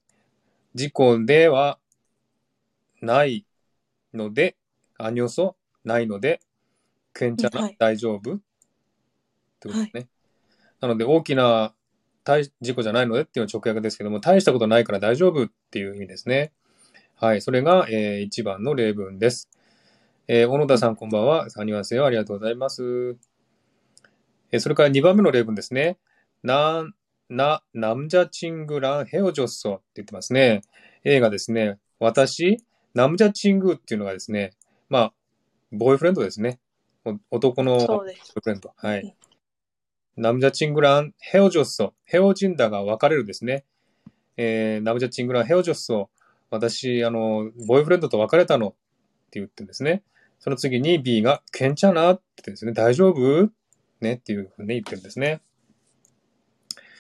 [0.75, 1.79] 事故では
[3.01, 3.45] ない
[4.15, 4.57] ので、
[4.99, 6.41] アニョソ、ないので、
[7.13, 8.35] ケンチャナ、はい大丈夫？
[8.35, 8.39] っ
[9.59, 10.09] てことですね。
[10.81, 11.75] なので、大きな
[12.25, 16.53] 大事故じゃないのでっていうのは直訳ですけども、大したことないから大丈夫っていう意味ですね。
[17.17, 17.43] はい。
[17.43, 19.51] それが、えー、一番の例文です。
[20.29, 21.51] えー、小野田さんこんばんは。
[21.51, 22.07] サニワセよ。
[22.07, 23.17] ありがとうございます。
[24.53, 25.99] えー、それから2番目の例文ですね。
[26.43, 26.95] なん、
[27.29, 30.63] な、なんじゃちんぐらんへおじょッソって言ってますね。
[31.05, 31.79] 映画ですね。
[31.99, 32.59] 私、
[32.95, 34.53] ナムジャチングっていうのがですね、
[34.89, 35.13] まあ、
[35.73, 36.59] ボーイフレンドですね。
[37.31, 38.73] 男のボーイフレンド。
[38.77, 39.15] はい。
[40.18, 43.66] 남자친구랑 헤어졌어。헤어진다が別れるですね。
[44.38, 46.10] えー、남자친구랑 헤어졌어。
[46.50, 48.72] 私、あの、ボーイフレンドと別れたのっ
[49.32, 50.04] て言ってるんですね。
[50.40, 53.50] その次に B が、괜찮아って言ってですね、大丈夫
[54.00, 55.42] ねっていうふうに言ってるんですね。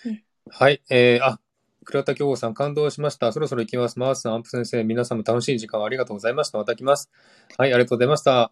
[0.05, 0.81] うんはい。
[0.89, 1.39] えー、あ、
[1.85, 3.31] 倉田京子さん感動しました。
[3.31, 3.99] そろそろ行きます。
[3.99, 6.57] マースさん、アンプ先生、皆さんも楽しい時間をありがとうございました。
[6.57, 7.09] また来ます。
[7.57, 8.51] はい、ありがとうございました。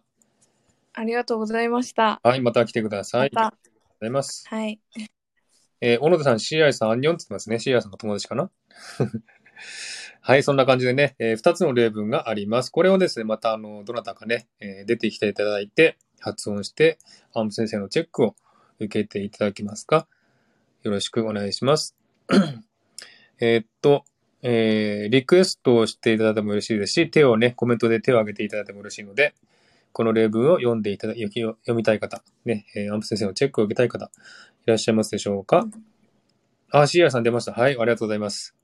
[0.92, 2.20] ありがとうございました。
[2.22, 3.30] はい、また来てください。
[3.32, 4.45] また、ありがとう ございます。
[4.47, 4.79] はい。
[5.81, 7.55] えー小野田さん、CI さん、アンニョンって言ってますね。
[7.57, 8.49] CI さんの友達かな？
[10.21, 12.69] はい、そんな感じでね、えー二つの例文があります。
[12.71, 16.97] これをですね、また、あの、どなたかね、えー出てきていただいて、発音して、
[17.33, 18.35] アンプ先生のチェックを
[18.79, 20.07] 受けていただけますか？
[20.83, 21.95] よろしくお願いします。
[23.41, 24.05] えーっと、
[24.41, 29.33] えーリクエストをしていただいてもよろしいですし、手をね、コメントで手を挙げていただいてもよろしいので、
[29.91, 34.09] この例文を読んでいただ、読み読みたい方、ね、えーアンプ先生のチェックを受けたい方、い
[34.65, 35.67] らっしゃいますでしょうか？
[36.71, 37.53] あ、シーアさん出ました。
[37.53, 38.55] はい、ありがとうございます。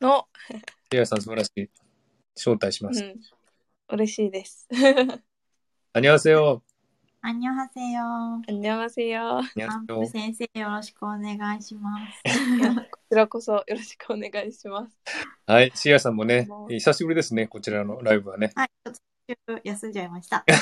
[0.00, 0.26] の、
[0.92, 1.68] シーアさん素晴らしい。
[2.34, 3.04] 招待します。
[3.04, 3.20] うん。
[3.94, 4.68] 嬉しいです。
[5.92, 6.62] あにわせよ。
[7.24, 8.02] アンニョハセヨ。
[8.44, 8.82] こんにちは。
[8.82, 8.88] あ
[9.54, 10.06] にわアンプせよ。
[10.08, 12.22] 先生よろしくお願いします。
[12.90, 14.98] こちらこそよろしくお願いします。
[15.46, 18.50] はい、シーアさんもね久しぶりですね、こちらのライブはね。
[18.56, 18.70] はい、
[19.64, 20.44] 休んじゃいました。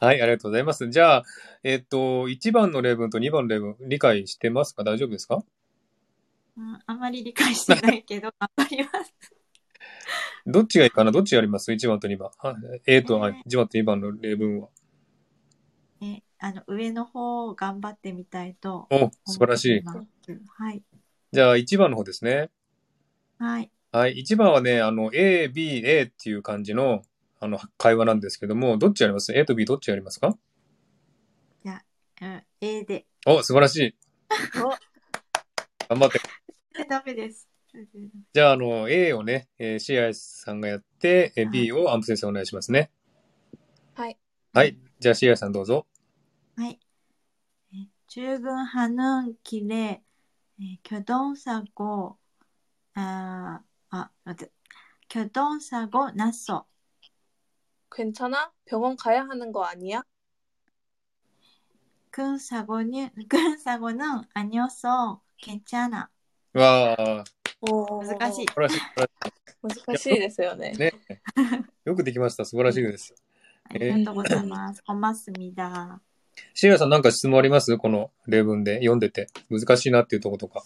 [0.00, 0.88] はい、ありがとうございます。
[0.88, 1.24] じゃあ、
[1.64, 4.84] えっと、1番の例文と2番の例文、理解してますか？
[4.84, 5.42] 大丈夫ですか？
[6.56, 9.14] うん、あまり理解してないけど、 頑張ります。
[10.46, 11.12] どっちがいいかな？
[11.12, 12.30] どっちやります ?1 番と2番。
[12.38, 12.54] あ
[12.86, 14.68] A と、あえー1番と2番の例文は。
[16.00, 19.82] え、あの、上の方を頑張ってみたいとお、素晴らしい。
[19.84, 20.82] はい。
[21.32, 22.50] じゃあ1番の方ですね。
[23.38, 23.70] はい。
[23.98, 24.12] はい。
[24.12, 27.02] 一番はね、あの、A、B、A っていう感じの、
[27.40, 30.38] あの、会話なんですけども、どっちやります ?A と B どっちやりますか？
[31.64, 31.82] いや、
[32.22, 33.06] うん、A で。
[33.26, 33.94] お、素晴らしい。
[35.88, 36.20] 頑張って。
[36.88, 37.48] ダメです。
[38.32, 42.92] じゃあ、あの、A をね、えー、シアさんがやって、えー、B をアンプ先生お願いしますね。
[43.94, 44.16] はい。
[44.54, 44.78] はい。
[45.00, 45.88] じゃあ、シアさんどうぞ。
[46.56, 46.78] はい。
[48.06, 50.04] 中軍ハヌンキレ、
[50.60, 51.66] えー、挙動作
[52.94, 54.45] あ、あ 아, 맞아.
[55.09, 56.65] 교통사고 났어.
[57.91, 58.51] 괜찮아?
[58.65, 60.03] 병원 가야 하는 거 아니야?
[62.09, 65.21] 큰 사고는 큰 사고는 아니었어.
[65.37, 66.09] 괜찮아.
[66.53, 67.23] わあ、
[67.61, 68.45] おー難しい。
[68.45, 68.79] 素晴らしい。
[68.79, 69.07] 素晴ら
[69.67, 70.77] し難しいですよねい。。
[70.77, 70.93] ね。
[71.85, 72.45] よくできました。
[72.45, 73.15] 素晴らしいです。
[73.63, 74.83] ありがとうございます。
[74.87, 75.99] 고맙습니다。
[76.53, 79.27] シアイさんなんか質問ありますこの例文で読んでて。
[79.49, 80.63] 難しいなっていうとことか。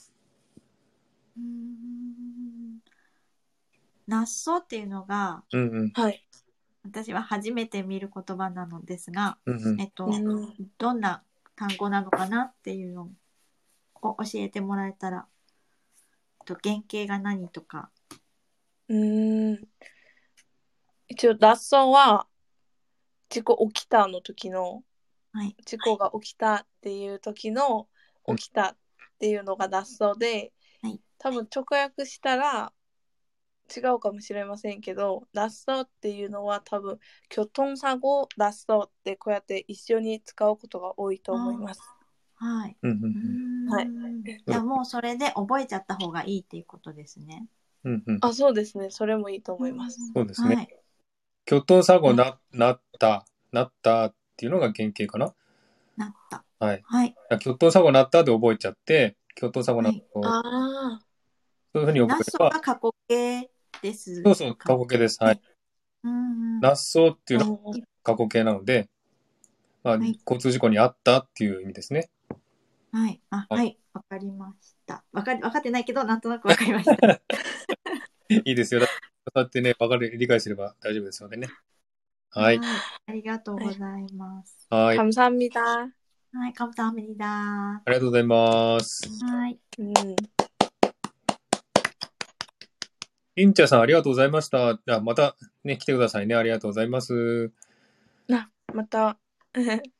[4.12, 5.90] 낯서っていうのがうんうん。
[5.94, 6.22] はい。
[6.84, 9.84] 私は初めて見る言葉なのですが、うんうんえ。
[9.84, 11.22] っと、うんどんな
[11.56, 13.10] 単語なのかなっていうの
[14.02, 15.26] を教えてもらえたら、
[16.40, 17.90] えっと原型が何とか、
[18.88, 19.68] うーん。
[21.08, 22.26] 一応、脱走は、
[23.28, 24.82] 事故起きたの時の、
[25.32, 27.88] はい事故が起きたっていう時の、
[28.26, 28.76] うん起きたっ
[29.18, 30.52] ていうのが脱走で、
[30.82, 32.72] はい多分直訳したら
[33.74, 36.98] 違うかもしれませんけど、ラストっていうのは多分、
[37.28, 41.80] キョトンサゴラストってこうやって一緒に使うことが多いと思います。
[42.34, 42.76] はい。
[42.82, 43.88] はい。
[44.46, 47.46] じゃあもうそれで覚えちゃった方がいいっていうことですね。
[47.84, 48.90] うんうん、あ、そうですね。
[48.90, 49.98] それもいいと思います。
[50.14, 50.54] そうですね。
[50.56, 50.76] はい、
[51.46, 55.34] キョトンサゴな、なった、なったっていうのが原型かな？
[55.96, 56.44] なった。
[56.58, 56.82] はい。
[56.84, 57.14] はい。
[57.40, 60.28] キョトンサゴなったで覚えちゃって、キョトンサゴなった。
[60.28, 60.42] あ
[60.98, 61.00] あ。
[61.74, 62.46] そういうふうに覚れば。
[62.46, 63.50] ナスが過去形
[63.81, 64.21] です。
[64.23, 65.23] そうそう、過去形です。
[65.23, 65.41] はい。
[66.03, 66.59] うんうん。
[66.59, 68.89] ナッソっていうのはうん過去形なので、
[69.83, 72.09] まあ、はい交通事故にあったっていう意味ですね。
[72.93, 73.21] はい。
[73.29, 73.77] あ、はいはい。
[73.93, 75.03] わかりました。
[75.11, 77.21] わかり、わかってないけど、なんとなくわかりました。
[78.29, 78.81] いいですよ。
[78.81, 78.91] だそ
[79.35, 81.49] うやってね、わかる、理解すれば大丈夫ですのでね。
[82.29, 82.59] はい。
[83.07, 84.67] ありがとうございます。
[84.69, 84.97] はい。
[84.97, 85.61] あ 감사합니다。
[86.33, 87.81] はい、감사합니다。
[87.85, 89.09] りがとうございます。
[89.25, 89.59] はい。
[89.79, 89.93] うん。
[93.34, 94.78] インチャさん、ありがとうございました。
[94.88, 96.34] あまたね、来てくださいね。
[96.34, 97.50] ありがとうございます。
[98.28, 99.18] な、また。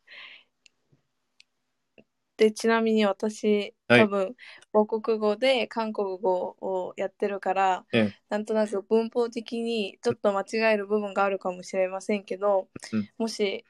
[2.36, 4.36] で、ちなみに私、はい多分、
[4.72, 13.64] 母国語で韓国語をやってるから、ええなんとなく文法的にちょっと間違える部分があるかもしれませんけど、うんもし、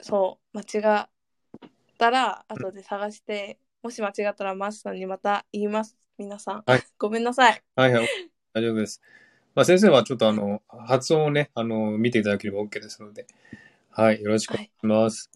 [0.00, 1.08] そう、間違っ
[1.98, 5.96] たら、後で探して、もし間違ったらマスさんにまた言います。
[6.18, 6.62] 皆さん。
[6.66, 7.62] はいごめんなさい。
[7.76, 8.08] はいはい。
[8.52, 9.02] 大丈夫です。
[9.54, 13.26] まあ、先生はちょっとあの、発音をね、あの、見ていただければ OK ですので。
[13.90, 15.30] はい、よろしくお願いします。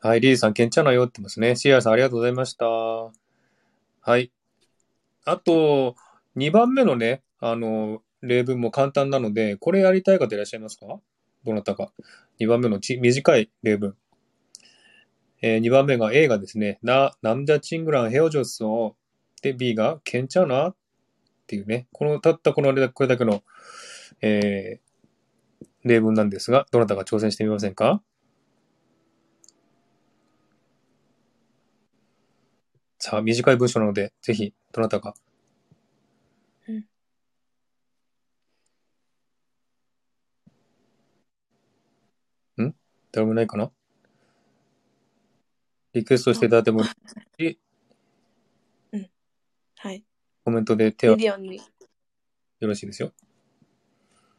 [0.00, 1.56] はい、はい、リーさん、けんちゃなよってますね。
[1.56, 2.66] シーアさん、ありがとうございました。
[2.66, 4.32] はい。
[5.24, 5.94] あと、
[6.36, 11.00] 2番目のね、あの、例文も簡単なので、これやりたい方いらっしゃいますか？
[11.44, 11.92] どなたか。
[12.38, 13.96] 2番目のち短い例文。
[15.42, 18.96] えー、2番目が A がですね、な、なんじゃちんぐらんへおじょっそ。
[19.42, 20.74] で、B が、けんちゃな
[21.50, 23.42] っていうね、この、たったこの、これだけの、
[24.22, 28.00] えー、例文なんですが、どなたか挑戦してみませんか？
[33.00, 35.16] さあ、短い文章なので、ぜひ、どなたか。
[36.68, 36.72] う
[42.62, 42.64] ん。
[42.64, 42.74] ん？
[43.10, 43.72] 誰もいないかな？
[45.94, 46.88] リクエストしていただいてもいい
[47.40, 47.58] し、
[49.78, 50.04] はい。
[50.44, 53.12] コメントで手をリリオンに、よろしいですよ。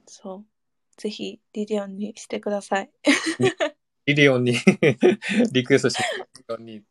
[0.07, 0.45] そう。
[0.97, 2.91] ぜひ、リリオンにしてください。
[4.05, 4.55] リリオンに
[5.53, 6.03] リクエストして、
[6.37, 6.83] リリオンに。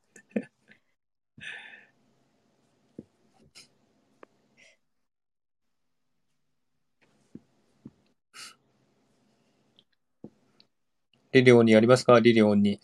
[11.33, 12.19] リリオンにやりますか？
[12.21, 12.81] リリオンに。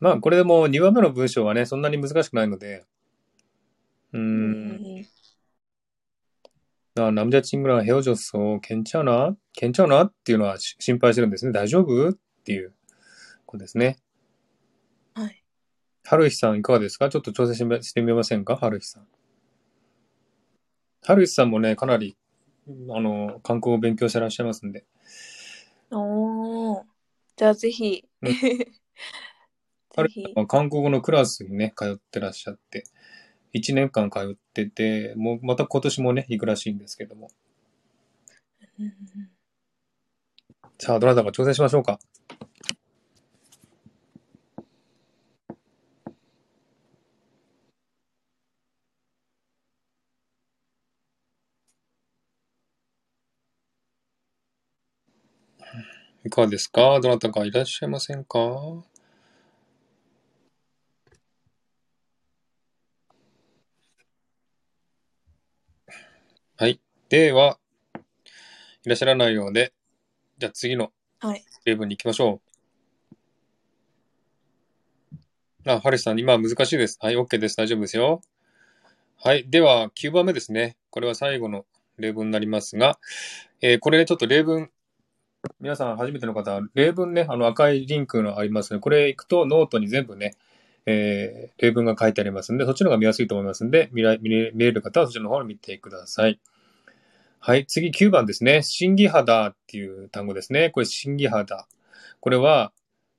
[0.00, 2.84] まあ、これでも2番目の文章はね、そんなに難しくないので、
[4.12, 5.06] うーん、
[6.98, 11.52] あ、남자친구랑헤어졌어。괜찮아 괜찮아っていうのはし心配してるんですね。
[11.52, 12.14] 大丈夫っ
[12.44, 12.74] ていう
[13.46, 13.98] ことですね。
[15.14, 15.42] はい。
[16.04, 19.08] はるひさんいかがですかちょっと挑戦してみしてみませんかはるひさん。
[21.02, 22.16] はるひさんもね、かなり、
[22.68, 24.84] あの、韓国語を勉強してらっしゃいますんで。
[25.90, 26.84] おー。
[27.36, 28.34] じゃあぜひ、うんは
[30.09, 30.33] 彼。
[30.35, 32.83] は韓国語のクラスにね、通ってらっしゃって、
[33.53, 37.29] 1年間通ってて、もうまた今年もね、行くらしいんですけども。
[40.79, 41.99] さあ、どなたか挑戦しましょうか。
[56.23, 56.99] いかがですか？
[57.01, 58.39] どなたかいらっしゃいませんか？
[66.61, 66.79] はい。
[67.09, 67.57] では、
[68.85, 69.73] いらっしゃらないようで、
[70.37, 71.43] じゃあ次のはい。
[71.65, 72.39] 例文に行きましょ
[75.65, 75.69] う。
[75.71, 76.99] あ、ハリスさん、今は難しいです。
[77.01, 77.57] はい、OK です。
[77.57, 78.21] 大丈夫ですよ。
[79.17, 79.49] はい。
[79.49, 80.77] では、9番目ですね。
[80.91, 81.65] これは最後の
[81.97, 82.99] 例文になりますが、
[83.61, 84.69] えーこれね、ちょっと例文、
[85.59, 90.35] 皆さん初めての方は、例文ね、あの赤いリンクのありますので、これ行くとノートに全部ね、
[90.85, 96.39] えー例文が書いてありますんで、そっちの方が見やすいと思いますんで、見ら見れ見れる方はそっちの方を見てください。
[97.40, 98.62] はい、次9番ですね。
[98.62, 100.70] 審議肌っていう単語ですね。
[100.70, 101.68] これ審議肌。
[102.20, 102.72] これは、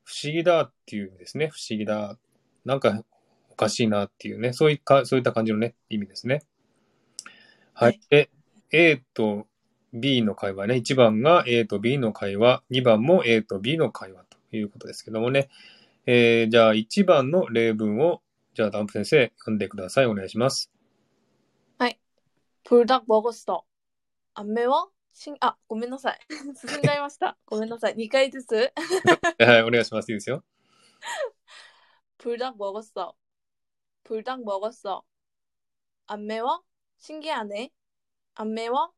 [0.04, 1.48] 不思議だっていう意味ですね。
[1.48, 2.18] 不思議だ。
[2.66, 3.04] なんか
[3.50, 4.54] おかしいなっていうね。
[4.54, 6.43] そういった、そういった感じのね、意味ですね。
[7.74, 8.02] ははいい。
[8.10, 8.30] で、
[8.72, 9.48] A と
[9.93, 10.76] B の会話ね。
[10.76, 12.64] 1番が A と B の会話。
[12.72, 15.50] 2番も A と B の会話ということですけどもね。
[16.06, 18.22] えー、じゃあ1番の例文を、
[18.54, 20.06] じゃあダンプ先生、読んでください。
[20.06, 20.72] お願いします。
[22.68, 23.64] 불닭 먹었어.
[24.34, 24.91] 안 매워?
[25.14, 26.20] 신, 아, ごめんなさい。
[26.56, 27.38] 進んじゃいました。
[27.45, 27.95] ごめんなさい。
[27.95, 28.72] 2回ずつ。
[29.39, 30.12] はい、お願いします。
[30.12, 30.43] いいですよ。
[32.18, 33.16] 불닭 먹었어.
[34.04, 35.04] 불닭 먹었어.
[36.08, 36.64] 안 매워?
[37.00, 37.72] 신기하네.
[38.36, 38.93] 안 매워?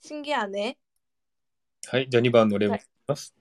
[0.00, 0.78] 신기하네.
[1.86, 3.34] はい、じゃあ2番の例文いきます。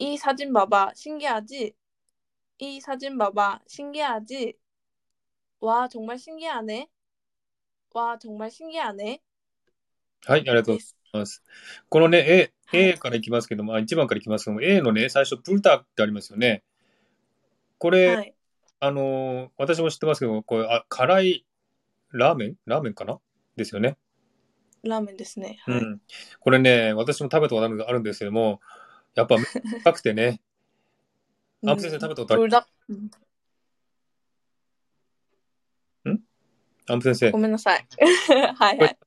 [0.00, 0.92] 이 사진 봐봐.
[0.94, 1.74] 신기하지?
[2.58, 3.60] 이 사진 봐봐.
[3.66, 4.54] 신기하지?
[5.58, 6.88] 와, 정말 신기하네.
[7.94, 9.20] 와, 정말 신기하네.
[10.26, 10.98] はい、ありがとうございです。
[11.12, 11.42] ます。
[11.88, 16.62] このね、A、はい A からいきますけども、あ1番からいきますけども、A のね、最初、プルタってありますよね。
[17.78, 18.34] これ、はい。
[18.80, 21.46] あのー私も知ってますけど、これ、あ、辛い
[22.10, 23.18] ラーメンラーメンかな
[23.56, 23.96] ですよね。
[24.82, 25.58] ラーメンですね。
[25.64, 25.80] はい。
[25.80, 26.00] うん。
[26.40, 28.60] これね、私も食べたことあるあるんですけども、
[29.14, 29.36] やっぱ、
[29.84, 30.40] 高くてね、
[31.66, 32.66] アップ先生食べたことある 불닭.
[36.87, 37.87] うんアンプ先生ご、めんなさい。
[38.55, 38.97] はいはい。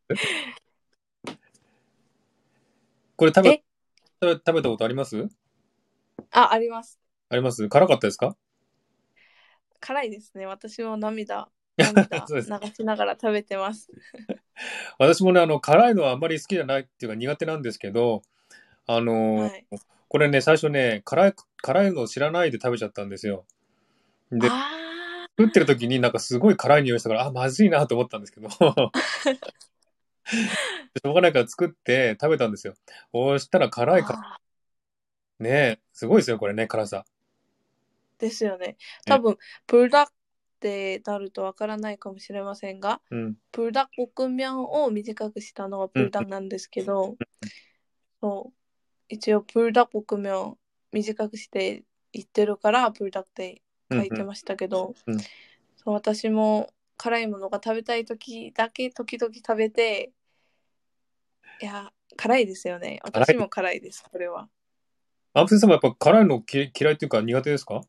[3.16, 3.62] これ食べえ、
[4.20, 5.28] 食べたことあります？
[6.30, 6.98] あ、あります。
[7.28, 7.68] あります？
[7.68, 8.36] 辛かったですか？
[9.80, 10.46] 辛いですね。
[10.46, 12.42] 私も涙、涙流
[12.74, 13.90] しながら食べてます。
[14.98, 18.22] 私もね、あの、辛いのはあんまり好きじゃないっていうか苦手なんですけど、
[18.86, 19.66] あのーはい。
[20.08, 23.44] これね、最初ね、辛い、辛いのを知らないで食べちゃったんですよ。
[24.30, 24.70] で、あ
[25.36, 28.48] 打ってる時になんかすごい辛い匂いしたから、あ、まずいなと思ったんですけど。
[30.26, 32.74] しょうがないから作って食べたんですよ。
[33.12, 34.40] そしたら辛いか。
[35.38, 37.04] ねえ、すごいですよ、これね、辛さ。
[38.18, 38.76] ですよね。
[39.04, 40.06] 多分、プルダっ
[40.58, 43.72] てなるとわからないかもしれませんが、うん、プミ
[44.16, 47.16] 国ンを短くしたのがプルダなんですけど、うん、
[48.20, 48.52] そう
[49.08, 50.56] 一応プルダ国ン
[50.92, 53.62] 短くして言ってるからプルダって
[53.92, 55.20] 書いてましたけど、うんうん
[55.86, 60.10] そう私も辛いものが食べたい時だけ時々食べて、
[61.60, 62.98] いや、辛いですよね。
[63.04, 64.48] 私も辛いです、これは。
[65.34, 67.82] アンプ先生もやっぱ辛いのき嫌いっていうか苦手ですか？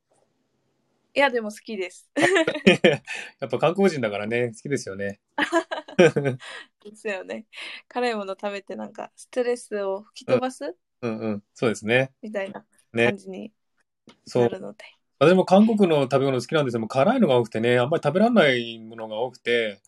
[1.13, 2.11] いや、でも好きです。
[3.39, 5.19] やっぱ韓国人だからね、好きですよね。
[5.97, 7.45] ですよね。
[7.87, 12.11] 辛いもの食べてなんかストレスを吹き飛ばす、うんうん、そうですね。
[12.21, 13.17] みたいなね感。
[13.17, 13.51] じに。
[14.35, 14.96] なるので。
[15.19, 19.79] 私も韓国の食べ物好きなんですけども、辛いのが多くてね、あんまり食べられないものが多くて、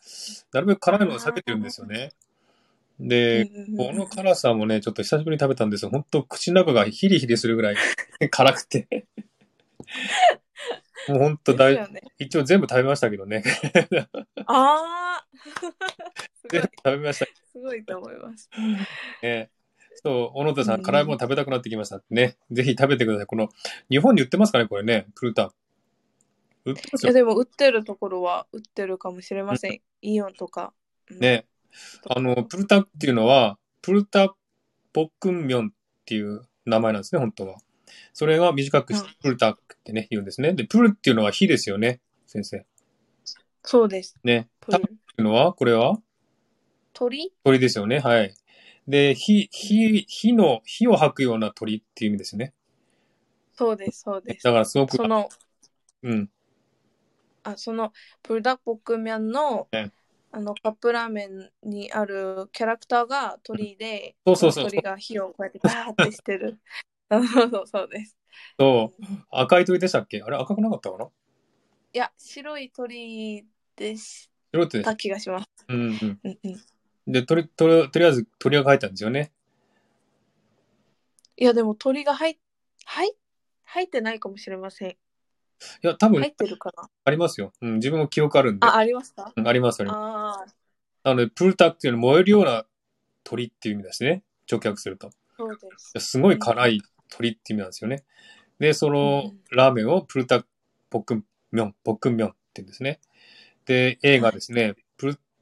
[0.51, 2.11] なるべく辛いのを避けてるんですよね。
[2.99, 5.91] で、この辛さもね、ちょっと久しぶりに食べたんですよ。
[5.91, 7.75] 本当口の中がヒリヒリするぐらい
[8.29, 9.07] 辛くて。
[11.07, 12.01] もう本当大、ですよね。
[12.17, 13.43] 一応全部食べましたけどね。
[14.45, 15.25] ああ
[16.49, 18.49] 全部、食べましたすごいと思います。
[19.21, 19.49] ね。
[20.01, 22.37] そう、小野田さうんん、辛いもの食べたくなってきましたってね。
[22.51, 23.25] ぜひ食べてください。
[23.25, 23.49] この、
[23.89, 25.53] 日本に売ってますかねこれね、プルタ。
[26.65, 29.81] 売ってますいや、よでも売ってるところは売ってるかもしれません。
[30.01, 30.73] イオンとか。
[31.11, 31.19] うん。
[31.19, 31.45] ね。
[32.07, 34.35] あの、プルタっていうのは、プルタ
[34.93, 35.73] ポックンミョンっ
[36.05, 37.57] ていう名前なんですね、本当は。
[38.13, 40.53] それが短くしてうん、プルタってね、言うんですね。
[40.53, 42.65] で、プルっていうのは火ですよね、先生。
[43.63, 44.15] そうです。
[44.23, 44.49] ね。
[44.61, 45.99] プルタっていうのは、これは？
[46.93, 47.31] 鳥？
[47.43, 48.33] 鳥ですよね、はい。
[48.89, 52.53] で、火、火、火の、火を吐くような鳥っていう意味ですね。
[53.53, 54.43] そうです、そうです。
[54.43, 55.29] だからすごく、その、
[56.01, 56.29] うん。
[57.43, 59.91] あ、その、ブルダポックミャンのえ、
[60.31, 66.57] あの、カップラーメンにあるキャラクターが鳥で、そうそうそう鳥が火をこうやってバーってしてる。
[67.11, 68.17] そうそうそうです。
[68.59, 70.21] そう、赤い鳥でしたっけ？
[70.21, 71.05] あれ赤くなかったかな？
[71.93, 75.47] いや、白い鳥でし白い鳥でた気がします。
[75.67, 76.19] うんうん。
[76.23, 76.61] うんうん。
[77.11, 79.31] で、とり、とり、あえず鳥が書いたんですよね。
[81.37, 82.37] いや、でも鳥が入っ、
[82.85, 83.15] 入っ、
[83.63, 84.91] 入ってないかもしれません。
[84.91, 84.95] い
[85.81, 86.89] や、多分入ってるかな？
[87.03, 87.51] ありますよ。
[87.61, 88.67] うん、自分も記憶あるんで。
[88.67, 89.33] あ、ありますか？
[89.35, 89.97] うんあります、あります。
[89.97, 92.65] ああ、なので、プルタっていうのは燃えるような
[93.23, 94.23] 鳥っていう意味ですね。
[94.49, 95.09] 直訳すると。
[95.35, 96.11] そうです。
[96.11, 98.03] すごい辛い鳥っていう意味なんですよね。
[98.59, 100.43] で、そのうんラーメンをプルタ
[100.89, 102.99] ポックンミョン、ポックンミョンって言うんですね。
[103.65, 104.75] で、映画ですね、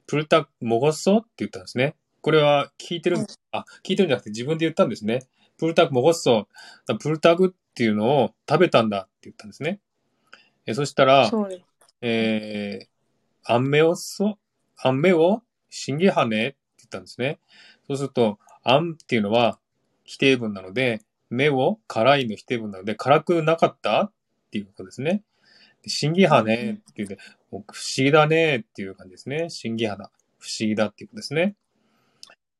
[0.08, 1.96] プルタモゴッソって言ったんですね。
[2.22, 3.40] これは聞いてるんです。
[3.52, 5.24] あ、聞いてるんじゃなくて自分で言ったんですね。
[5.58, 6.48] プルタモゴッソ、
[7.00, 9.80] プルタグっていうのを食べたんだって言ったんですね。
[10.66, 11.30] えそしたら。
[12.02, 14.38] えー、アンメオソ、
[14.78, 17.40] アンメを審議ハネって言ったんですね。
[17.88, 19.60] そうすると、アンっていうのは
[20.04, 24.12] 否定文なので、目を辛いの否定文なので、辛くなかったっ
[24.52, 25.24] ていうことですね。
[25.82, 27.18] で審議派ねっていうで、
[27.50, 27.64] 不思
[27.98, 29.50] 議だねっていう感じですね。
[29.50, 30.12] 審議派だ。
[30.40, 31.56] 不思議だっていうことですね。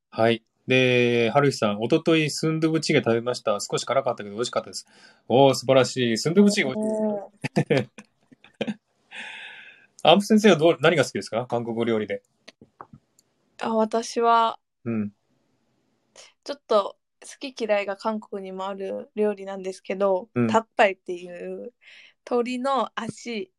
[0.10, 0.44] はい。
[0.68, 3.58] で、はるひさん、おとといスンドゥブチゲ食べました。
[3.60, 4.88] 少し辛かったけど美味しかったです。
[5.28, 6.18] おー、素晴らしい。
[6.18, 7.90] スンドゥブチゲ美味しい。
[10.04, 11.46] アンプ先生はどう、何が好きですか？
[11.48, 12.22] 韓国料理で。
[13.62, 15.12] あ、私は、うん。
[16.44, 21.74] ちょっと好き嫌いが韓国にもある料理なんですけど、うんタッパイっていう
[22.24, 23.52] 鳥の足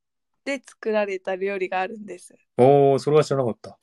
[0.49, 2.35] で作られた料理があるんです。
[2.57, 3.77] おー、それは知らなかった。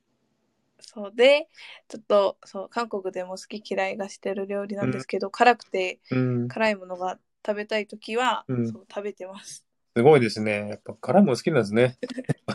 [0.79, 1.47] そうで、
[1.87, 6.47] ちょっとそう韓国でも好き嫌いがしてる料理なんですけど、辛くてうん。
[6.47, 9.63] 辛いものが食べたいときは、うんそう食べてます。
[9.95, 10.69] すごいですね。
[10.69, 11.99] やっぱ辛いもの好きなんですね。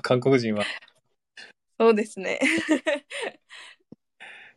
[0.02, 0.64] 韓国人は。
[1.78, 2.40] そうですね。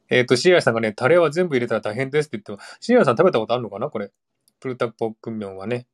[0.10, 4.12] えっ、と、シアさんがね、タレは全部入れたら大変ですって言っても、シアさん食べたことあるのかなこれ。
[4.60, 5.88] プルタクポックンミョンはね。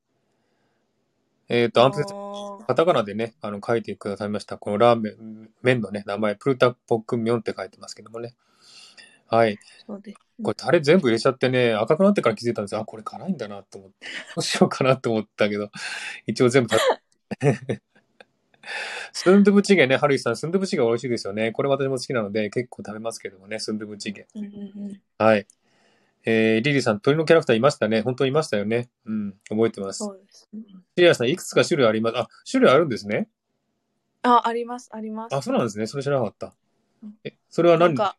[1.49, 4.57] えっ、と、アンプ先生、おーカタカナでね、あの、書いてくださいました。
[4.57, 8.35] このラーメン、麺のね、名前、プルタクポックンミョンって書いてますけどもね。
[9.27, 9.57] はい。
[9.85, 10.19] そうです。
[10.41, 12.81] これタレ全部入れちゃってね、赤くなってから気づいたんですよ。
[12.81, 14.07] あ、これ辛いんだなと思って。
[14.35, 15.71] どうしようかなと思ったけど、
[16.27, 16.75] 一応全部
[19.13, 21.51] スンドゥブチゲね、ハルイさん、スンドゥブチゲ美味しいですよね。
[21.51, 24.27] これ私も好きなので結構食べますけどもね、スンドゥブチゲ。
[24.35, 24.55] うんうんう
[24.93, 25.47] ん、はい。
[26.31, 28.01] えー、リリーさん、鳥のキャラクターいましたね。
[28.01, 28.91] 本当にいましたよね。
[29.05, 29.97] うん、覚えてます。
[29.99, 30.47] そうです。
[30.53, 32.17] シリアさん、いくつか種類あります。
[32.19, 33.27] あ、種類あるんですね。
[34.21, 35.35] あ、あります、あります。
[35.35, 35.87] あ、そうなんですね。
[35.87, 36.53] それ知らなかった
[37.01, 37.17] うん。
[37.23, 38.15] え、それは何か、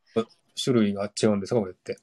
[0.63, 1.99] 種類が違うんですかこれって？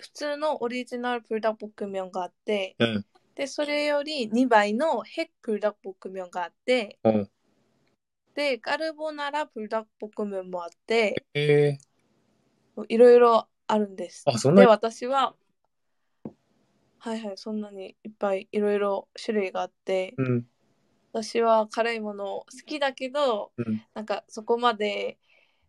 [0.00, 3.06] 普通のオリジナルプルダックポックミョンがあって、うん。
[3.36, 7.30] で、それより2倍のヘックプルダックポックミョンがあって、うん。
[8.34, 11.78] で、カルボナラプルダックポックミョンもあって、え
[12.88, 14.24] いろいろあるんです。
[14.26, 15.34] あそんなで、私は、
[16.98, 20.46] はいはい、そんなにいっぱいいろいろ種類があって、ー、うん。
[21.12, 23.82] 私は辛いもの好きだけど、うん。
[23.94, 25.18] なんかそこまで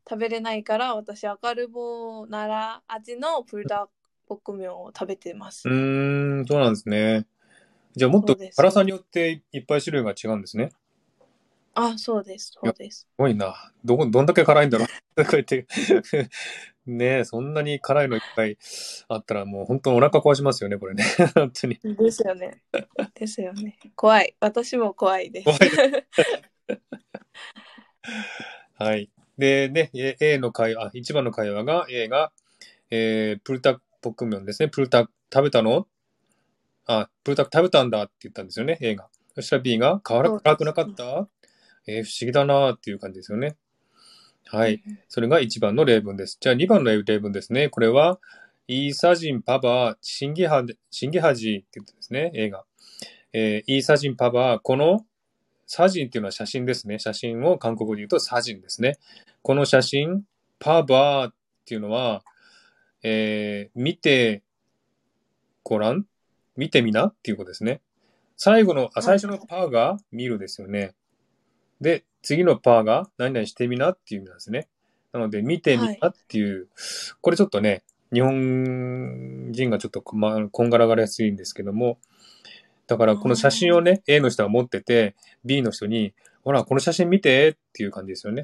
[0.09, 3.91] 食べれないから、私はカルボナラ味のプルダック
[4.27, 5.67] ポックミョンを食べてます。
[5.67, 7.25] うーん、そうなんですね。
[7.93, 10.71] じゃあもっとそうです辛さによっていっぱい種類が違うんですね。
[11.73, 13.01] あ、そうです、そうです。
[13.01, 13.71] すごいな。
[13.83, 14.85] どこ、どんだけ辛いんだろ
[15.17, 15.25] う。
[15.25, 15.67] こうやって。
[16.87, 18.57] ねえ、そんなに辛いのいっぱい
[19.07, 21.03] あったらもう本当お腹壊しますよね、これね。
[21.35, 21.79] 本当に。
[21.83, 22.63] ですよね。
[23.13, 23.77] ですよね。
[23.95, 24.35] 怖い。
[24.39, 25.45] 私も怖いです。
[25.45, 25.59] 怖い
[28.73, 29.11] はい。
[29.37, 32.31] で、ね、A の会話、あ、一番の会話が A が、
[32.89, 34.69] えー、プルタクポックミョンですね。
[34.69, 35.87] プルタク食べたの？
[36.87, 39.07] あ、プルタク食べたんだって言ったんですよね、A が。
[39.35, 41.29] そしたら B が、辛くなかった？
[41.87, 43.55] えー不思議だなっていう感じですよね。
[44.51, 44.83] はい。
[45.07, 46.37] それが1番の例文です。
[46.41, 47.69] じゃあ2番の例文ですね。
[47.69, 48.19] これは、
[48.67, 52.65] イーサジンパバ、シンギハ、シンギハジって言ってですね、映画。
[53.31, 55.05] えーイーサジンパバー、この
[55.67, 56.99] サジンっていうのは写真ですね。
[56.99, 58.97] 写真を韓国で言うとサジンですね。
[59.41, 60.23] この写真、
[60.59, 61.33] パバーっ
[61.65, 62.23] ていうのは、
[63.03, 64.43] えー見て
[65.63, 66.05] ごらん
[66.57, 67.79] 見てみなっていうことですね。
[68.35, 70.93] 最後の、あ、最初のパーが見るですよね。
[71.81, 74.69] で、次のパーが何々してみなっていう意味なんですね。
[75.11, 76.67] なので、見てみなっていう、はい、
[77.19, 81.97] これちょっとね、日本人がちょっとこ,、ま、こんがらがりやすいんですけども、
[82.87, 86.13] だからこの写真をね、A の人が持ってて、B の人に、
[86.43, 88.43] ほら、この写真見てっていう感じですよね。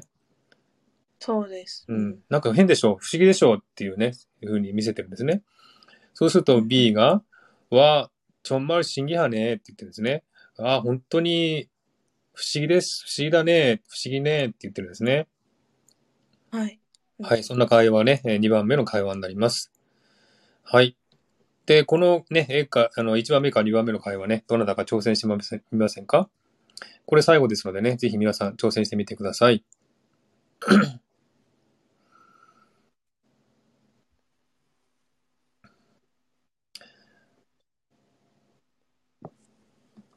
[1.20, 1.84] そうです。
[1.88, 2.18] うん。
[2.28, 5.42] なんか変でしょ不思議でしょっていうね、いうふうに見せてるんですね。
[6.14, 7.22] そうすると B が、
[7.70, 8.10] わ、
[8.42, 10.24] ちょんまる審議派ねって言ってるんですね。
[10.58, 11.68] あ、本当に
[12.38, 13.04] 不思議です。
[13.04, 13.82] 不思議だね。
[13.88, 15.26] 不思議ねって言ってるんですね。
[16.52, 16.78] はい。
[17.20, 19.72] はい、そんな会話ね、2番目の会話になります。
[20.62, 20.96] はい。
[21.66, 26.30] で、このね、えか、あの、1番目から2番目の会話ね、どなたか挑戦してみませんみませんか？
[27.06, 29.64] これ最後ですのでね、ぜひ皆さん挑戦してみてください。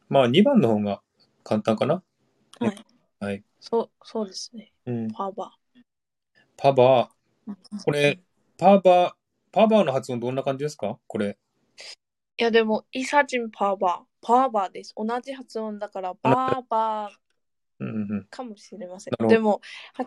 [0.07, 1.01] まあ、2番の方が
[1.43, 2.03] 簡単かな？
[2.65, 2.85] はい。
[3.19, 3.43] はい。
[3.59, 4.71] そう、そうですね。
[4.85, 5.11] うん。
[5.11, 5.51] パバ。
[6.57, 7.83] パバー。
[7.83, 8.19] これ、
[8.57, 9.13] パバー、
[9.51, 10.99] パバーの発音どんな感じですか？
[11.07, 11.39] これ。
[12.37, 14.05] いや、でも、イサジンパーバー。
[14.21, 14.93] パーバーです。
[14.95, 17.13] 同じ発音だから、バーバー
[17.79, 18.27] うんうんうん。
[18.29, 19.25] かもしれませんなる。
[19.25, 19.61] ほどでも、
[19.93, 20.05] は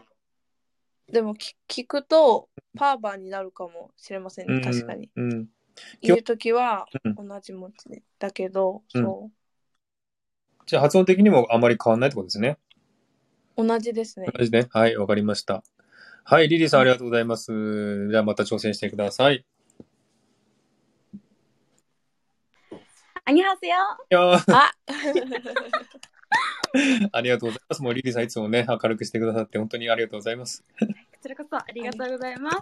[1.09, 4.61] でもき聞くと、パーバーになるかもしれませんね。
[4.61, 5.11] 確かに。
[5.17, 5.33] うん。
[5.33, 5.49] うん。
[6.01, 8.03] 言うときはうん同じ文字で。
[8.19, 9.31] だけど、うんそ
[10.67, 12.59] じゃあ発音的にもあまり変わらないってことですね。
[13.57, 14.27] 同じですね。
[14.37, 14.67] 同じね。
[14.71, 15.63] はい、わかりました。
[16.25, 18.09] はい、リリーさんありがとうございます。
[18.11, 19.45] じゃあまた挑戦してください。
[23.27, 23.39] あよ。
[24.49, 24.73] あ
[27.13, 27.83] ありがとうございます。
[27.83, 30.65] もうリリーさんいつもね、明るくしてくださって本当にありがとうございます。
[30.81, 30.87] こ
[31.23, 32.59] ちらこそありがとうございます。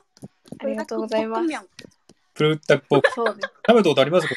[0.61, 1.48] ありがとうございます。
[2.34, 3.03] プルタックポッ。
[3.14, 3.48] 食べた
[3.82, 4.28] ことあります？
[4.28, 4.34] か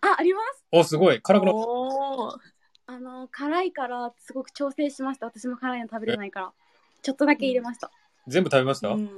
[0.00, 0.64] あ、あります。
[0.72, 1.20] お、すごい。
[1.22, 1.60] 辛くなった。
[2.90, 5.26] あの、辛いからすごく調整しました。
[5.26, 6.52] 私も辛いの食べれないから。
[7.02, 7.90] ちょっとだけ入れました。
[8.26, 9.10] 全部食べました、うん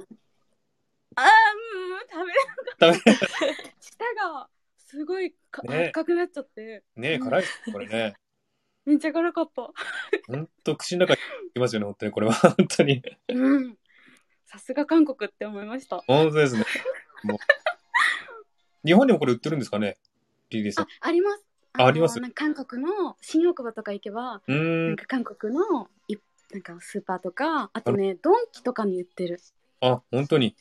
[1.15, 4.47] あー、うん、食べれ食べ、舌が
[4.77, 8.13] すごいかね赤くなっちゃって、ねえ、辛いですこれね。
[8.85, 9.69] めっちゃ辛かった。
[10.27, 12.11] ほんと口の中にいきますよね、本当に。
[12.11, 13.01] これは 本当に。
[13.29, 13.77] うん。
[14.45, 15.97] さすが韓国って思いました。
[16.07, 16.65] 本当ですね。
[17.23, 17.37] もう
[18.85, 19.97] 日本にもこれ売ってるんですかね？
[20.49, 21.50] リリーさんあ。、あります。
[21.73, 22.15] ああります？
[22.17, 24.87] のなんか韓国の新大久保とか行けば、うーん。
[24.87, 26.15] なんか韓国のい
[26.51, 29.39] なんかスーパーとか、あとね、ドンキとかに売ってる。
[29.79, 30.55] あ、本当に？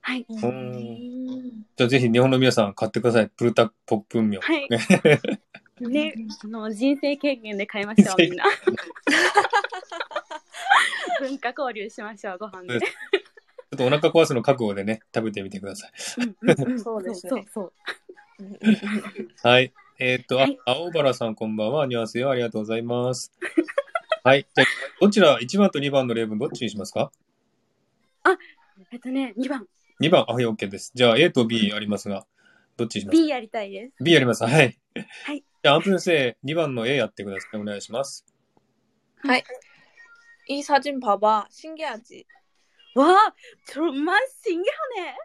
[0.00, 0.26] はい。
[0.28, 3.28] じゃあぜひ日本の皆さん買ってください。
[3.28, 4.42] プルタポップンミョン。
[4.42, 4.68] はい。
[5.80, 6.14] ね
[6.44, 8.44] の人生経験で買いましょう、みんな。
[11.20, 12.80] 文化交流しましょう、ご飯で。
[12.80, 12.86] ちょ
[13.74, 15.92] っとお腹壊すの覚悟でね、食べてみてください。
[16.18, 17.72] うんうんうんそうですねそうそう
[19.42, 19.72] はい。
[19.99, 21.83] えーっと、はいあ、青原さんこんばんは。
[21.83, 23.31] アニュアンセヨありがとうございます。
[24.23, 24.47] はい。
[24.53, 24.67] じゃあ、
[24.99, 27.11] どちら、1番と2番の例文どっちにしますか
[28.91, 29.65] えっとね、2番。
[30.01, 30.91] ?2 番、あ、はい、OK です。
[30.93, 32.25] じゃあ、A と B ありますが、
[32.77, 34.03] どっちにしますか B やりたいです。
[34.03, 34.43] ?B やります。
[34.43, 34.53] はい。
[35.25, 35.43] はい。
[35.63, 37.57] じゃあ、アンプ先生、2番の A やってください。
[37.57, 38.25] お願いします。
[40.47, 41.47] 이 사진 봐봐.
[41.49, 42.25] 신기하지?
[42.93, 43.33] わあ、
[43.65, 45.15] ちょ、ま신기하네。